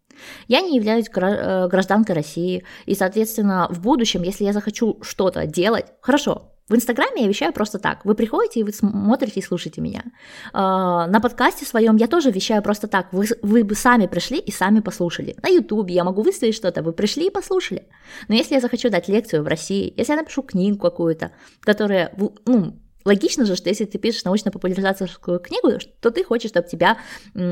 Я 0.48 0.62
не 0.62 0.76
являюсь 0.76 1.08
э, 1.08 1.68
гражданкой 1.68 2.16
России, 2.16 2.64
и, 2.88 2.96
соответственно, 2.96 3.68
в 3.70 3.80
будущем, 3.80 4.24
если 4.24 4.46
я 4.46 4.54
захочу 4.54 4.98
что-то 5.04 5.46
делать, 5.46 5.86
хорошо, 6.02 6.53
в 6.70 6.76
Инстаграме 6.76 7.24
я 7.24 7.28
вещаю 7.28 7.52
просто 7.52 7.78
так. 7.78 8.06
Вы 8.06 8.16
приходите 8.16 8.62
и 8.62 8.64
вы 8.64 8.72
смотрите 8.72 9.40
и 9.40 9.44
слушаете 9.44 9.82
меня. 9.82 10.04
А, 10.54 11.08
на 11.08 11.20
подкасте 11.20 11.66
своем 11.66 11.98
я 11.98 12.08
тоже 12.08 12.32
вещаю 12.32 12.64
просто 12.64 12.88
так. 12.88 13.12
Вы, 13.12 13.26
вы 13.42 13.64
бы 13.64 13.76
сами 13.76 14.08
пришли 14.08 14.40
и 14.40 14.52
сами 14.52 14.80
послушали. 14.80 15.36
На 15.44 15.50
Ютубе 15.50 15.94
я 15.94 16.04
могу 16.04 16.22
выставить 16.22 16.56
что-то, 16.56 16.82
вы 16.82 16.94
пришли 16.94 17.28
и 17.28 17.30
послушали. 17.30 17.88
Но 18.30 18.36
если 18.36 18.56
я 18.56 18.62
захочу 18.62 18.90
дать 18.90 19.10
лекцию 19.10 19.44
в 19.44 19.48
России, 19.48 19.94
если 19.98 20.14
я 20.14 20.20
напишу 20.20 20.42
книгу 20.42 20.80
какую-то, 20.80 21.32
которая 21.62 22.14
ну, 22.46 22.80
Логично 23.06 23.46
же, 23.46 23.56
что 23.56 23.70
если 23.70 23.86
ты 23.86 23.98
пишешь 23.98 24.24
научно-популяризаторскую 24.24 25.40
книгу, 25.40 25.80
то 26.00 26.12
ты 26.12 26.24
хочешь, 26.24 26.50
чтобы 26.50 26.68
тебя 26.68 26.98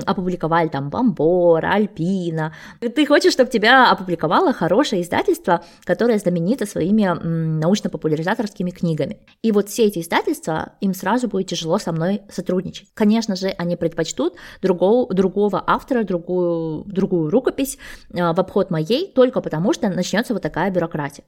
опубликовали 0.05 0.67
там 0.67 0.89
Бомбора, 0.89 1.73
Альпина. 1.73 2.53
Ты 2.79 3.05
хочешь, 3.05 3.33
чтобы 3.33 3.49
тебя 3.49 3.91
опубликовало 3.91 4.53
хорошее 4.53 5.01
издательство, 5.01 5.63
которое 5.83 6.19
знаменито 6.19 6.65
своими 6.65 7.03
научно-популяризаторскими 7.03 8.71
книгами. 8.71 9.19
И 9.41 9.51
вот 9.51 9.69
все 9.69 9.85
эти 9.85 9.99
издательства, 9.99 10.73
им 10.81 10.93
сразу 10.93 11.27
будет 11.27 11.47
тяжело 11.47 11.77
со 11.77 11.91
мной 11.91 12.21
сотрудничать. 12.29 12.89
Конечно 12.93 13.35
же, 13.35 13.47
они 13.57 13.75
предпочтут 13.75 14.35
другого, 14.61 15.13
другого 15.13 15.63
автора, 15.65 16.03
другую, 16.03 16.83
другую 16.85 17.29
рукопись 17.29 17.77
э, 18.13 18.33
в 18.33 18.39
обход 18.39 18.71
моей, 18.71 19.11
только 19.11 19.41
потому 19.41 19.73
что 19.73 19.89
начнется 19.89 20.33
вот 20.33 20.41
такая 20.41 20.71
бюрократия. 20.71 21.23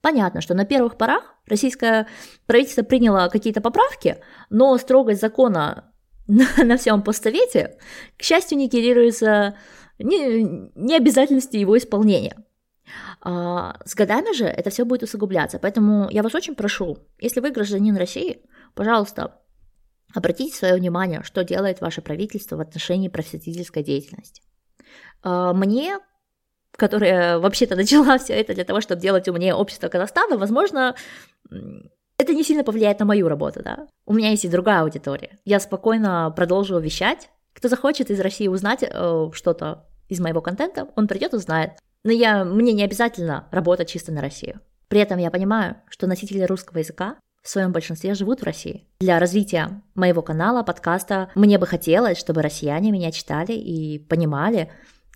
Понятно, 0.00 0.40
что 0.40 0.54
на 0.54 0.64
первых 0.64 0.96
порах 0.96 1.34
российское 1.46 2.06
правительство 2.46 2.82
приняло 2.82 3.28
какие-то 3.28 3.60
поправки, 3.60 4.18
но 4.48 4.76
строгость 4.78 5.20
закона 5.20 5.92
на, 6.26 6.46
на 6.64 6.76
всем 6.76 7.02
постсовете, 7.02 7.78
к 8.16 8.22
счастью, 8.22 8.58
не 8.58 8.68
генерируется 8.68 9.56
не, 9.98 10.70
не 10.74 11.58
его 11.58 11.76
исполнения. 11.76 12.36
А, 13.20 13.76
с 13.84 13.94
годами 13.94 14.34
же 14.34 14.46
это 14.46 14.70
все 14.70 14.84
будет 14.84 15.02
усугубляться. 15.02 15.58
Поэтому 15.58 16.08
я 16.10 16.22
вас 16.22 16.34
очень 16.34 16.54
прошу, 16.54 16.98
если 17.18 17.40
вы 17.40 17.50
гражданин 17.50 17.96
России, 17.96 18.42
пожалуйста, 18.74 19.40
обратите 20.14 20.56
свое 20.56 20.74
внимание, 20.74 21.22
что 21.22 21.44
делает 21.44 21.80
ваше 21.80 22.00
правительство 22.00 22.56
в 22.56 22.60
отношении 22.60 23.08
просветительской 23.08 23.82
деятельности. 23.82 24.42
А, 25.22 25.52
мне 25.52 25.98
которая 26.76 27.38
вообще-то 27.38 27.76
начала 27.76 28.18
все 28.18 28.34
это 28.34 28.54
для 28.54 28.64
того, 28.64 28.80
чтобы 28.80 29.00
делать 29.00 29.28
умнее 29.28 29.54
общество 29.54 29.88
Казахстана, 29.88 30.38
возможно, 30.38 30.94
это 32.18 32.34
не 32.34 32.44
сильно 32.44 32.64
повлияет 32.64 32.98
на 33.00 33.06
мою 33.06 33.28
работу, 33.28 33.62
да. 33.62 33.86
У 34.06 34.12
меня 34.12 34.30
есть 34.30 34.44
и 34.44 34.48
другая 34.48 34.82
аудитория. 34.82 35.38
Я 35.44 35.60
спокойно 35.60 36.32
продолжу 36.36 36.78
вещать. 36.78 37.30
Кто 37.54 37.68
захочет 37.68 38.10
из 38.10 38.20
России 38.20 38.46
узнать 38.46 38.82
э, 38.82 39.30
что-то 39.32 39.86
из 40.08 40.20
моего 40.20 40.40
контента, 40.40 40.88
он 40.96 41.08
придет 41.08 41.34
узнает. 41.34 41.72
Но 42.04 42.12
я, 42.12 42.44
мне 42.44 42.72
не 42.72 42.84
обязательно 42.84 43.48
работать 43.50 43.88
чисто 43.88 44.12
на 44.12 44.20
Россию. 44.20 44.60
При 44.88 45.00
этом 45.00 45.18
я 45.18 45.30
понимаю, 45.30 45.76
что 45.88 46.06
носители 46.06 46.42
русского 46.42 46.78
языка 46.78 47.16
в 47.42 47.48
своем 47.48 47.72
большинстве 47.72 48.14
живут 48.14 48.40
в 48.40 48.44
России. 48.44 48.86
Для 49.00 49.18
развития 49.18 49.82
моего 49.94 50.20
канала, 50.20 50.62
подкаста, 50.62 51.30
мне 51.34 51.58
бы 51.58 51.66
хотелось, 51.66 52.18
чтобы 52.18 52.42
россияне 52.42 52.90
меня 52.90 53.12
читали 53.12 53.52
и 53.52 53.98
понимали, 53.98 54.70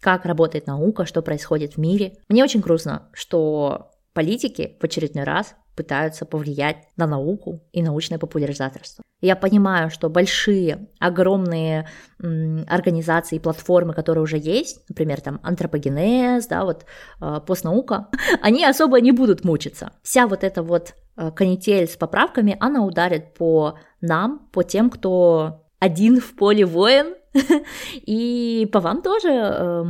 как 0.04 0.26
работает 0.26 0.66
наука, 0.66 1.06
что 1.06 1.22
происходит 1.22 1.76
в 1.76 1.78
мире. 1.78 2.18
Мне 2.28 2.44
очень 2.44 2.60
грустно, 2.60 3.08
что 3.14 3.90
политики 4.12 4.76
в 4.78 4.84
очередной 4.84 5.24
раз 5.24 5.54
пытаются 5.74 6.26
повлиять 6.26 6.76
на 6.98 7.06
науку 7.06 7.62
и 7.72 7.82
научное 7.82 8.18
популяризаторство. 8.18 9.02
Я 9.22 9.34
понимаю, 9.34 9.88
что 9.88 10.10
большие, 10.10 10.88
огромные 11.00 11.88
м, 12.22 12.66
организации, 12.68 13.38
платформы, 13.38 13.94
которые 13.94 14.22
уже 14.22 14.36
есть, 14.36 14.86
например, 14.90 15.22
там 15.22 15.40
антропогенез, 15.42 16.48
да, 16.48 16.64
вот 16.64 16.84
э, 17.22 17.40
постнаука, 17.46 18.08
они 18.42 18.62
особо 18.66 19.00
не 19.00 19.10
будут 19.10 19.42
мучиться. 19.42 19.92
Вся 20.02 20.26
вот 20.26 20.44
эта 20.44 20.62
вот 20.62 20.92
э, 21.16 21.30
канитель 21.30 21.88
с 21.88 21.96
поправками, 21.96 22.58
она 22.60 22.84
ударит 22.84 23.32
по 23.32 23.78
нам, 24.02 24.50
по 24.52 24.64
тем, 24.64 24.90
кто 24.90 25.64
один 25.78 26.20
в 26.20 26.36
поле 26.36 26.66
воин, 26.66 27.14
и 27.94 28.68
по 28.72 28.80
вам 28.80 29.02
тоже, 29.02 29.28
э, 29.30 29.84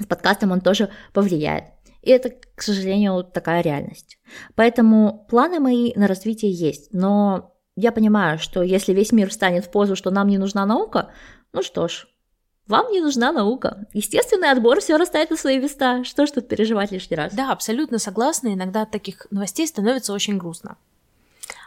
с 0.00 0.06
подкастом 0.06 0.52
он 0.52 0.60
тоже 0.60 0.88
повлияет. 1.12 1.64
И 2.02 2.10
это, 2.10 2.30
к 2.30 2.62
сожалению, 2.62 3.24
такая 3.24 3.62
реальность. 3.62 4.18
Поэтому 4.54 5.26
планы 5.28 5.60
мои 5.60 5.92
на 5.94 6.08
развитие 6.08 6.50
есть, 6.50 6.92
но 6.92 7.52
я 7.76 7.92
понимаю, 7.92 8.38
что 8.38 8.62
если 8.62 8.92
весь 8.92 9.12
мир 9.12 9.30
встанет 9.30 9.64
в 9.64 9.70
позу, 9.70 9.96
что 9.96 10.10
нам 10.10 10.28
не 10.28 10.38
нужна 10.38 10.66
наука, 10.66 11.10
ну 11.52 11.62
что 11.62 11.88
ж, 11.88 12.06
вам 12.66 12.90
не 12.90 13.00
нужна 13.00 13.32
наука. 13.32 13.86
Естественный 13.92 14.50
отбор 14.50 14.80
все 14.80 14.96
расставит 14.96 15.30
на 15.30 15.36
свои 15.36 15.58
места. 15.58 16.04
Что 16.04 16.26
ж 16.26 16.30
тут 16.30 16.48
переживать 16.48 16.92
лишний 16.92 17.16
раз? 17.16 17.34
Да, 17.34 17.50
абсолютно 17.50 17.98
согласна. 17.98 18.54
Иногда 18.54 18.82
от 18.82 18.90
таких 18.90 19.26
новостей 19.30 19.66
становится 19.66 20.12
очень 20.12 20.38
грустно. 20.38 20.76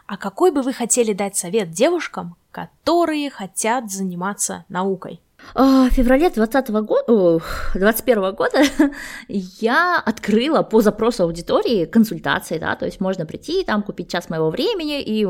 А 0.06 0.16
какой 0.16 0.52
бы 0.52 0.62
вы 0.62 0.72
хотели 0.72 1.12
дать 1.12 1.36
совет 1.36 1.70
девушкам, 1.70 2.36
которые 2.56 3.28
хотят 3.28 3.90
заниматься 3.90 4.64
наукой? 4.70 5.20
А, 5.54 5.90
в 5.90 5.92
феврале 5.92 6.30
2020 6.30 6.70
года, 6.86 7.44
21 7.74 8.34
года 8.34 8.62
я 9.28 10.02
открыла 10.04 10.62
по 10.62 10.80
запросу 10.80 11.24
аудитории 11.24 11.84
консультации, 11.84 12.58
да, 12.58 12.74
то 12.74 12.86
есть 12.86 13.00
можно 13.00 13.26
прийти, 13.26 13.62
там 13.62 13.82
купить 13.82 14.10
час 14.10 14.30
моего 14.30 14.48
времени, 14.48 15.02
и 15.02 15.26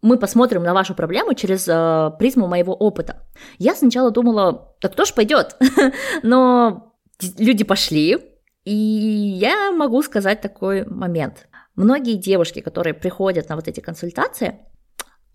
мы 0.00 0.16
посмотрим 0.18 0.62
на 0.62 0.72
вашу 0.72 0.94
проблему 0.94 1.34
через 1.34 1.68
э, 1.68 2.12
призму 2.18 2.46
моего 2.46 2.74
опыта. 2.74 3.26
Я 3.58 3.74
сначала 3.74 4.10
думала, 4.10 4.74
да 4.80 4.88
кто 4.88 5.04
ж 5.04 5.12
пойдет? 5.12 5.56
Но 6.22 6.94
люди 7.38 7.64
пошли, 7.64 8.16
и 8.64 8.74
я 8.74 9.70
могу 9.72 10.02
сказать 10.02 10.40
такой 10.40 10.86
момент. 10.86 11.46
Многие 11.74 12.14
девушки, 12.14 12.60
которые 12.60 12.94
приходят 12.94 13.50
на 13.50 13.56
вот 13.56 13.68
эти 13.68 13.80
консультации, 13.80 14.60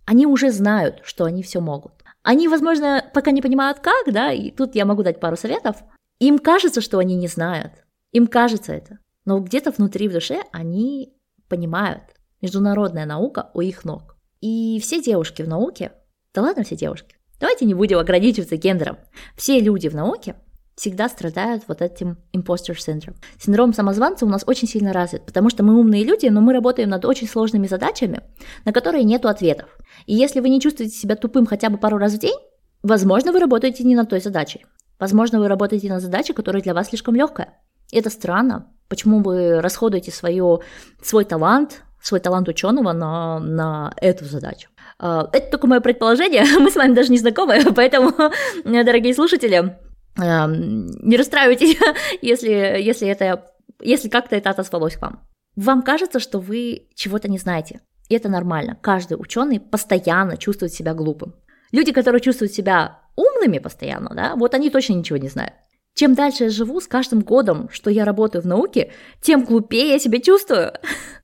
они 0.05 0.25
уже 0.25 0.51
знают, 0.51 1.01
что 1.03 1.25
они 1.25 1.43
все 1.43 1.59
могут. 1.59 1.93
Они, 2.21 2.47
возможно, 2.47 3.05
пока 3.13 3.31
не 3.31 3.41
понимают 3.41 3.79
как, 3.79 4.13
да, 4.13 4.31
и 4.31 4.51
тут 4.51 4.75
я 4.75 4.85
могу 4.85 5.03
дать 5.03 5.19
пару 5.19 5.35
советов. 5.35 5.77
Им 6.19 6.39
кажется, 6.39 6.81
что 6.81 6.99
они 6.99 7.15
не 7.15 7.27
знают. 7.27 7.71
Им 8.11 8.27
кажется 8.27 8.73
это. 8.73 8.99
Но 9.25 9.39
где-то 9.39 9.71
внутри 9.71 10.07
в 10.07 10.13
душе 10.13 10.43
они 10.51 11.13
понимают. 11.47 12.03
Международная 12.41 13.05
наука 13.05 13.51
у 13.53 13.61
их 13.61 13.83
ног. 13.83 14.17
И 14.41 14.79
все 14.81 15.01
девушки 15.01 15.41
в 15.41 15.47
науке, 15.47 15.93
да 16.33 16.41
ладно 16.41 16.63
все 16.63 16.75
девушки, 16.75 17.15
давайте 17.39 17.65
не 17.65 17.73
будем 17.73 17.99
ограничиваться 17.99 18.57
гендером. 18.57 18.97
Все 19.37 19.59
люди 19.59 19.87
в 19.87 19.95
науке 19.95 20.35
всегда 20.75 21.07
страдают 21.09 21.63
вот 21.67 21.81
этим 21.81 22.17
imposter 22.35 22.75
syndrome. 22.75 23.15
Синдром 23.39 23.73
самозванца 23.73 24.25
у 24.25 24.29
нас 24.29 24.43
очень 24.45 24.67
сильно 24.67 24.93
развит, 24.93 25.25
потому 25.25 25.49
что 25.49 25.63
мы 25.63 25.79
умные 25.79 26.03
люди, 26.03 26.27
но 26.27 26.41
мы 26.41 26.53
работаем 26.53 26.89
над 26.89 27.05
очень 27.05 27.27
сложными 27.27 27.67
задачами, 27.67 28.21
на 28.65 28.73
которые 28.73 29.03
нет 29.03 29.25
ответов. 29.25 29.77
И 30.05 30.15
если 30.15 30.39
вы 30.39 30.49
не 30.49 30.59
чувствуете 30.59 30.95
себя 30.95 31.15
тупым 31.15 31.45
хотя 31.45 31.69
бы 31.69 31.77
пару 31.77 31.97
раз 31.97 32.13
в 32.13 32.19
день, 32.19 32.37
возможно, 32.81 33.31
вы 33.31 33.39
работаете 33.39 33.83
не 33.83 33.95
над 33.95 34.09
той 34.09 34.19
задачей. 34.19 34.65
Возможно, 34.99 35.39
вы 35.39 35.47
работаете 35.47 35.89
на 35.89 35.99
задаче, 35.99 36.33
которая 36.33 36.61
для 36.61 36.73
вас 36.73 36.89
слишком 36.89 37.15
легкая. 37.15 37.59
И 37.91 37.97
это 37.97 38.09
странно. 38.09 38.71
Почему 38.89 39.21
вы 39.21 39.61
расходуете 39.61 40.11
свое, 40.11 40.59
свой 41.01 41.25
талант, 41.25 41.83
свой 42.01 42.19
талант 42.19 42.47
ученого 42.47 42.93
на, 42.93 43.39
на 43.39 43.93
эту 43.97 44.25
задачу? 44.25 44.69
А, 44.99 45.29
это 45.33 45.51
только 45.51 45.67
мое 45.67 45.79
предположение, 45.79 46.43
мы 46.59 46.71
с 46.71 46.75
вами 46.75 46.93
даже 46.93 47.11
не 47.11 47.17
знакомы, 47.17 47.59
поэтому, 47.75 48.13
дорогие 48.63 49.13
слушатели, 49.13 49.77
не 50.17 51.17
расстраивайтесь, 51.17 51.77
если, 52.21 52.49
если, 52.49 53.07
это, 53.07 53.51
если 53.79 54.09
как-то 54.09 54.35
это 54.35 54.51
отозвалось 54.51 54.95
к 54.95 55.01
вам. 55.01 55.27
Вам 55.55 55.81
кажется, 55.81 56.19
что 56.19 56.39
вы 56.39 56.87
чего-то 56.95 57.29
не 57.29 57.37
знаете. 57.37 57.81
И 58.09 58.15
это 58.15 58.29
нормально. 58.29 58.77
Каждый 58.81 59.15
ученый 59.15 59.59
постоянно 59.59 60.37
чувствует 60.37 60.73
себя 60.73 60.93
глупым. 60.93 61.35
Люди, 61.71 61.91
которые 61.91 62.21
чувствуют 62.21 62.53
себя 62.53 62.99
умными 63.15 63.59
постоянно, 63.59 64.13
да, 64.13 64.35
вот 64.35 64.53
они 64.53 64.69
точно 64.69 64.93
ничего 64.93 65.17
не 65.17 65.29
знают. 65.29 65.53
Чем 65.95 66.15
дальше 66.15 66.45
я 66.45 66.49
живу, 66.49 66.81
с 66.81 66.87
каждым 66.87 67.21
годом, 67.21 67.69
что 67.71 67.91
я 67.91 68.03
работаю 68.03 68.41
в 68.41 68.47
науке, 68.47 68.91
тем 69.21 69.43
глупее 69.43 69.89
я 69.89 69.99
себя 69.99 70.19
чувствую. 70.19 70.73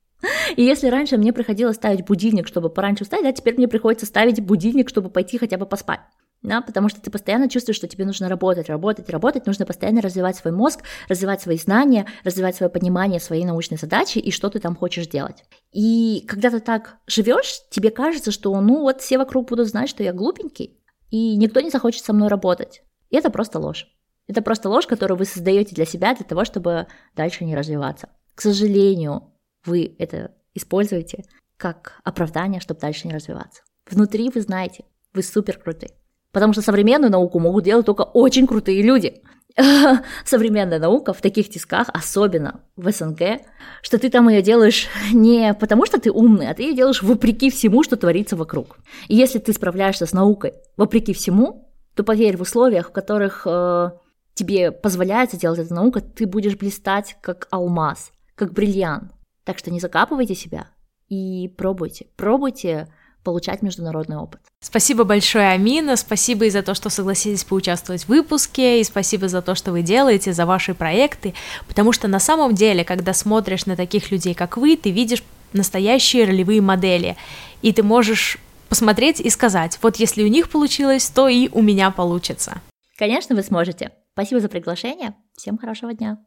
И 0.56 0.62
если 0.62 0.88
раньше 0.88 1.16
мне 1.16 1.32
приходилось 1.32 1.76
ставить 1.76 2.04
будильник, 2.04 2.46
чтобы 2.46 2.70
пораньше 2.70 3.04
встать, 3.04 3.22
да, 3.22 3.32
теперь 3.32 3.56
мне 3.56 3.66
приходится 3.66 4.06
ставить 4.06 4.40
будильник, 4.40 4.88
чтобы 4.88 5.10
пойти 5.10 5.38
хотя 5.38 5.56
бы 5.56 5.66
поспать 5.66 6.00
да, 6.42 6.62
потому 6.62 6.88
что 6.88 7.00
ты 7.00 7.10
постоянно 7.10 7.50
чувствуешь, 7.50 7.76
что 7.76 7.86
тебе 7.86 8.06
нужно 8.06 8.28
работать, 8.28 8.68
работать, 8.68 9.10
работать, 9.10 9.46
нужно 9.46 9.66
постоянно 9.66 10.00
развивать 10.00 10.36
свой 10.36 10.52
мозг, 10.52 10.80
развивать 11.08 11.42
свои 11.42 11.58
знания, 11.58 12.06
развивать 12.24 12.56
свое 12.56 12.70
понимание 12.70 13.20
своей 13.20 13.44
научной 13.44 13.76
задачи 13.76 14.18
и 14.18 14.30
что 14.30 14.48
ты 14.48 14.58
там 14.58 14.74
хочешь 14.74 15.06
делать. 15.06 15.44
И 15.72 16.24
когда 16.26 16.50
ты 16.50 16.60
так 16.60 16.96
живешь, 17.06 17.60
тебе 17.70 17.90
кажется, 17.90 18.30
что 18.30 18.58
ну 18.60 18.80
вот 18.80 19.02
все 19.02 19.18
вокруг 19.18 19.48
будут 19.48 19.68
знать, 19.68 19.90
что 19.90 20.02
я 20.02 20.14
глупенький, 20.14 20.80
и 21.10 21.36
никто 21.36 21.60
не 21.60 21.70
захочет 21.70 22.04
со 22.04 22.12
мной 22.14 22.28
работать. 22.28 22.82
И 23.10 23.16
это 23.16 23.30
просто 23.30 23.58
ложь. 23.58 23.86
Это 24.26 24.40
просто 24.40 24.70
ложь, 24.70 24.86
которую 24.86 25.18
вы 25.18 25.24
создаете 25.26 25.74
для 25.74 25.84
себя, 25.84 26.14
для 26.14 26.24
того, 26.24 26.44
чтобы 26.44 26.86
дальше 27.16 27.44
не 27.44 27.56
развиваться. 27.56 28.08
К 28.34 28.40
сожалению, 28.40 29.34
вы 29.66 29.94
это 29.98 30.34
используете 30.54 31.24
как 31.56 32.00
оправдание, 32.04 32.60
чтобы 32.60 32.80
дальше 32.80 33.08
не 33.08 33.14
развиваться. 33.14 33.62
Внутри 33.90 34.30
вы 34.30 34.40
знаете, 34.40 34.84
вы 35.12 35.22
супер 35.22 35.58
крутые. 35.58 35.99
Потому 36.32 36.52
что 36.52 36.62
современную 36.62 37.10
науку 37.10 37.38
могут 37.38 37.64
делать 37.64 37.86
только 37.86 38.02
очень 38.02 38.46
крутые 38.46 38.82
люди. 38.82 39.22
Современная 40.24 40.78
наука 40.78 41.12
в 41.12 41.20
таких 41.20 41.50
тисках, 41.50 41.88
особенно 41.92 42.60
в 42.76 42.90
СНГ, 42.90 43.40
что 43.82 43.98
ты 43.98 44.08
там 44.08 44.28
ее 44.28 44.42
делаешь 44.42 44.86
не 45.12 45.54
потому, 45.54 45.86
что 45.86 46.00
ты 46.00 46.10
умный, 46.10 46.48
а 46.48 46.54
ты 46.54 46.62
ее 46.62 46.74
делаешь 46.74 47.02
вопреки 47.02 47.50
всему, 47.50 47.82
что 47.82 47.96
творится 47.96 48.36
вокруг. 48.36 48.78
И 49.08 49.16
если 49.16 49.38
ты 49.38 49.52
справляешься 49.52 50.06
с 50.06 50.12
наукой 50.12 50.54
вопреки 50.76 51.12
всему, 51.12 51.68
то 51.94 52.04
поверь, 52.04 52.36
в 52.36 52.42
условиях, 52.42 52.90
в 52.90 52.92
которых 52.92 53.42
э, 53.44 53.90
тебе 54.34 54.70
позволяется 54.70 55.36
делать 55.36 55.58
эта 55.58 55.74
наука, 55.74 56.00
ты 56.00 56.26
будешь 56.26 56.56
блистать 56.56 57.16
как 57.20 57.48
алмаз, 57.50 58.12
как 58.36 58.52
бриллиант. 58.52 59.12
Так 59.44 59.58
что 59.58 59.72
не 59.72 59.80
закапывайте 59.80 60.34
себя 60.34 60.68
и 61.08 61.48
пробуйте. 61.58 62.06
Пробуйте 62.16 62.88
получать 63.22 63.62
международный 63.62 64.16
опыт. 64.16 64.40
Спасибо 64.60 65.04
большое, 65.04 65.50
Амина, 65.50 65.96
спасибо 65.96 66.46
и 66.46 66.50
за 66.50 66.62
то, 66.62 66.74
что 66.74 66.90
согласились 66.90 67.44
поучаствовать 67.44 68.04
в 68.04 68.08
выпуске, 68.08 68.80
и 68.80 68.84
спасибо 68.84 69.28
за 69.28 69.42
то, 69.42 69.54
что 69.54 69.72
вы 69.72 69.82
делаете, 69.82 70.32
за 70.32 70.46
ваши 70.46 70.74
проекты, 70.74 71.34
потому 71.68 71.92
что 71.92 72.08
на 72.08 72.18
самом 72.20 72.54
деле, 72.54 72.84
когда 72.84 73.12
смотришь 73.12 73.66
на 73.66 73.76
таких 73.76 74.10
людей, 74.10 74.34
как 74.34 74.56
вы, 74.56 74.76
ты 74.76 74.90
видишь 74.90 75.22
настоящие 75.52 76.24
ролевые 76.24 76.60
модели, 76.60 77.16
и 77.62 77.72
ты 77.72 77.82
можешь 77.82 78.38
посмотреть 78.68 79.20
и 79.20 79.28
сказать, 79.30 79.78
вот 79.82 79.96
если 79.96 80.22
у 80.22 80.28
них 80.28 80.48
получилось, 80.48 81.08
то 81.10 81.28
и 81.28 81.48
у 81.52 81.60
меня 81.60 81.90
получится. 81.90 82.60
Конечно, 82.96 83.34
вы 83.34 83.42
сможете. 83.42 83.90
Спасибо 84.12 84.40
за 84.40 84.48
приглашение. 84.48 85.14
Всем 85.36 85.58
хорошего 85.58 85.94
дня. 85.94 86.18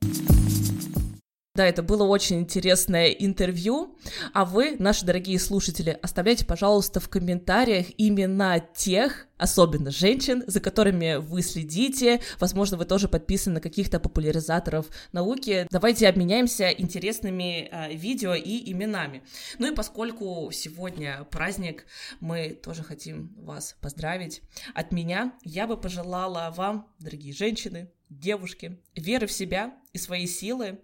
Да, 1.55 1.67
это 1.67 1.83
было 1.83 2.03
очень 2.03 2.39
интересное 2.39 3.09
интервью. 3.09 3.95
А 4.33 4.43
вы, 4.43 4.75
наши 4.79 5.05
дорогие 5.05 5.37
слушатели, 5.37 5.99
оставляйте, 6.01 6.47
пожалуйста, 6.47 6.99
в 6.99 7.09
комментариях 7.09 7.85
имена 7.99 8.57
тех, 8.57 9.27
особенно 9.37 9.91
женщин, 9.91 10.43
за 10.47 10.59
которыми 10.59 11.17
вы 11.17 11.43
следите. 11.43 12.21
Возможно, 12.39 12.75
вы 12.77 12.85
тоже 12.85 13.07
подписаны 13.07 13.53
на 13.53 13.61
каких-то 13.61 13.99
популяризаторов 13.99 14.87
науки. 15.11 15.67
Давайте 15.69 16.07
обменяемся 16.07 16.71
интересными 16.71 17.69
э, 17.71 17.93
видео 17.93 18.33
и 18.33 18.71
именами. 18.71 19.21
Ну 19.59 19.71
и 19.71 19.75
поскольку 19.75 20.49
сегодня 20.51 21.23
праздник, 21.29 21.85
мы 22.19 22.49
тоже 22.49 22.81
хотим 22.81 23.31
вас 23.37 23.75
поздравить. 23.79 24.41
От 24.73 24.91
меня 24.91 25.33
я 25.43 25.67
бы 25.67 25.77
пожелала 25.77 26.51
вам, 26.57 26.87
дорогие 26.97 27.31
женщины, 27.31 27.91
девушки, 28.09 28.79
веры 28.95 29.27
в 29.27 29.31
себя 29.31 29.75
и 29.91 29.99
свои 29.99 30.25
силы, 30.25 30.79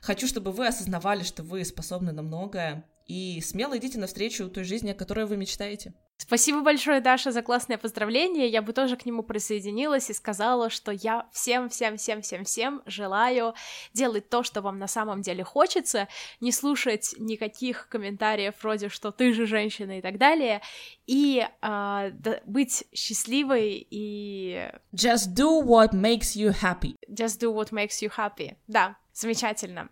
Хочу, 0.00 0.26
чтобы 0.26 0.52
вы 0.52 0.66
осознавали, 0.66 1.22
что 1.22 1.42
вы 1.42 1.64
способны 1.64 2.12
на 2.12 2.22
многое, 2.22 2.84
и 3.06 3.40
смело 3.40 3.76
идите 3.76 3.98
навстречу 3.98 4.48
той 4.48 4.64
жизни, 4.64 4.90
о 4.90 4.94
которой 4.94 5.26
вы 5.26 5.36
мечтаете. 5.36 5.92
Спасибо 6.16 6.60
большое, 6.60 7.00
Даша, 7.00 7.32
за 7.32 7.40
классное 7.40 7.78
поздравление. 7.78 8.46
Я 8.46 8.60
бы 8.60 8.74
тоже 8.74 8.96
к 8.96 9.06
нему 9.06 9.22
присоединилась 9.22 10.10
и 10.10 10.14
сказала, 10.14 10.68
что 10.68 10.92
я 10.92 11.26
всем, 11.32 11.70
всем, 11.70 11.96
всем, 11.96 12.20
всем, 12.20 12.44
всем 12.44 12.82
желаю 12.84 13.54
делать 13.94 14.28
то, 14.28 14.42
что 14.42 14.60
вам 14.60 14.78
на 14.78 14.86
самом 14.86 15.22
деле 15.22 15.42
хочется, 15.44 16.08
не 16.40 16.52
слушать 16.52 17.14
никаких 17.18 17.88
комментариев 17.88 18.54
вроде, 18.62 18.90
что 18.90 19.12
ты 19.12 19.32
же 19.32 19.46
женщина 19.46 19.98
и 19.98 20.02
так 20.02 20.18
далее, 20.18 20.60
и 21.06 21.48
э, 21.62 22.10
быть 22.44 22.84
счастливой 22.92 23.86
и... 23.90 24.70
Just 24.94 25.34
do 25.34 25.64
what 25.64 25.94
makes 25.94 26.36
you 26.36 26.54
happy. 26.62 26.96
Just 27.08 27.40
do 27.40 27.50
what 27.50 27.72
makes 27.72 28.02
you 28.02 28.12
happy. 28.14 28.56
Да, 28.68 28.98
замечательно. 29.12 29.88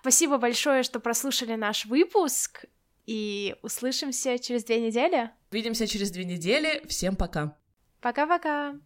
Спасибо 0.00 0.38
большое, 0.38 0.82
что 0.82 1.00
прослушали 1.00 1.54
наш 1.54 1.86
выпуск, 1.86 2.66
и 3.06 3.56
услышимся 3.62 4.38
через 4.38 4.64
две 4.64 4.80
недели. 4.80 5.30
Увидимся 5.50 5.86
через 5.86 6.10
две 6.10 6.24
недели. 6.24 6.84
Всем 6.88 7.16
пока. 7.16 7.56
Пока-пока. 8.00 8.76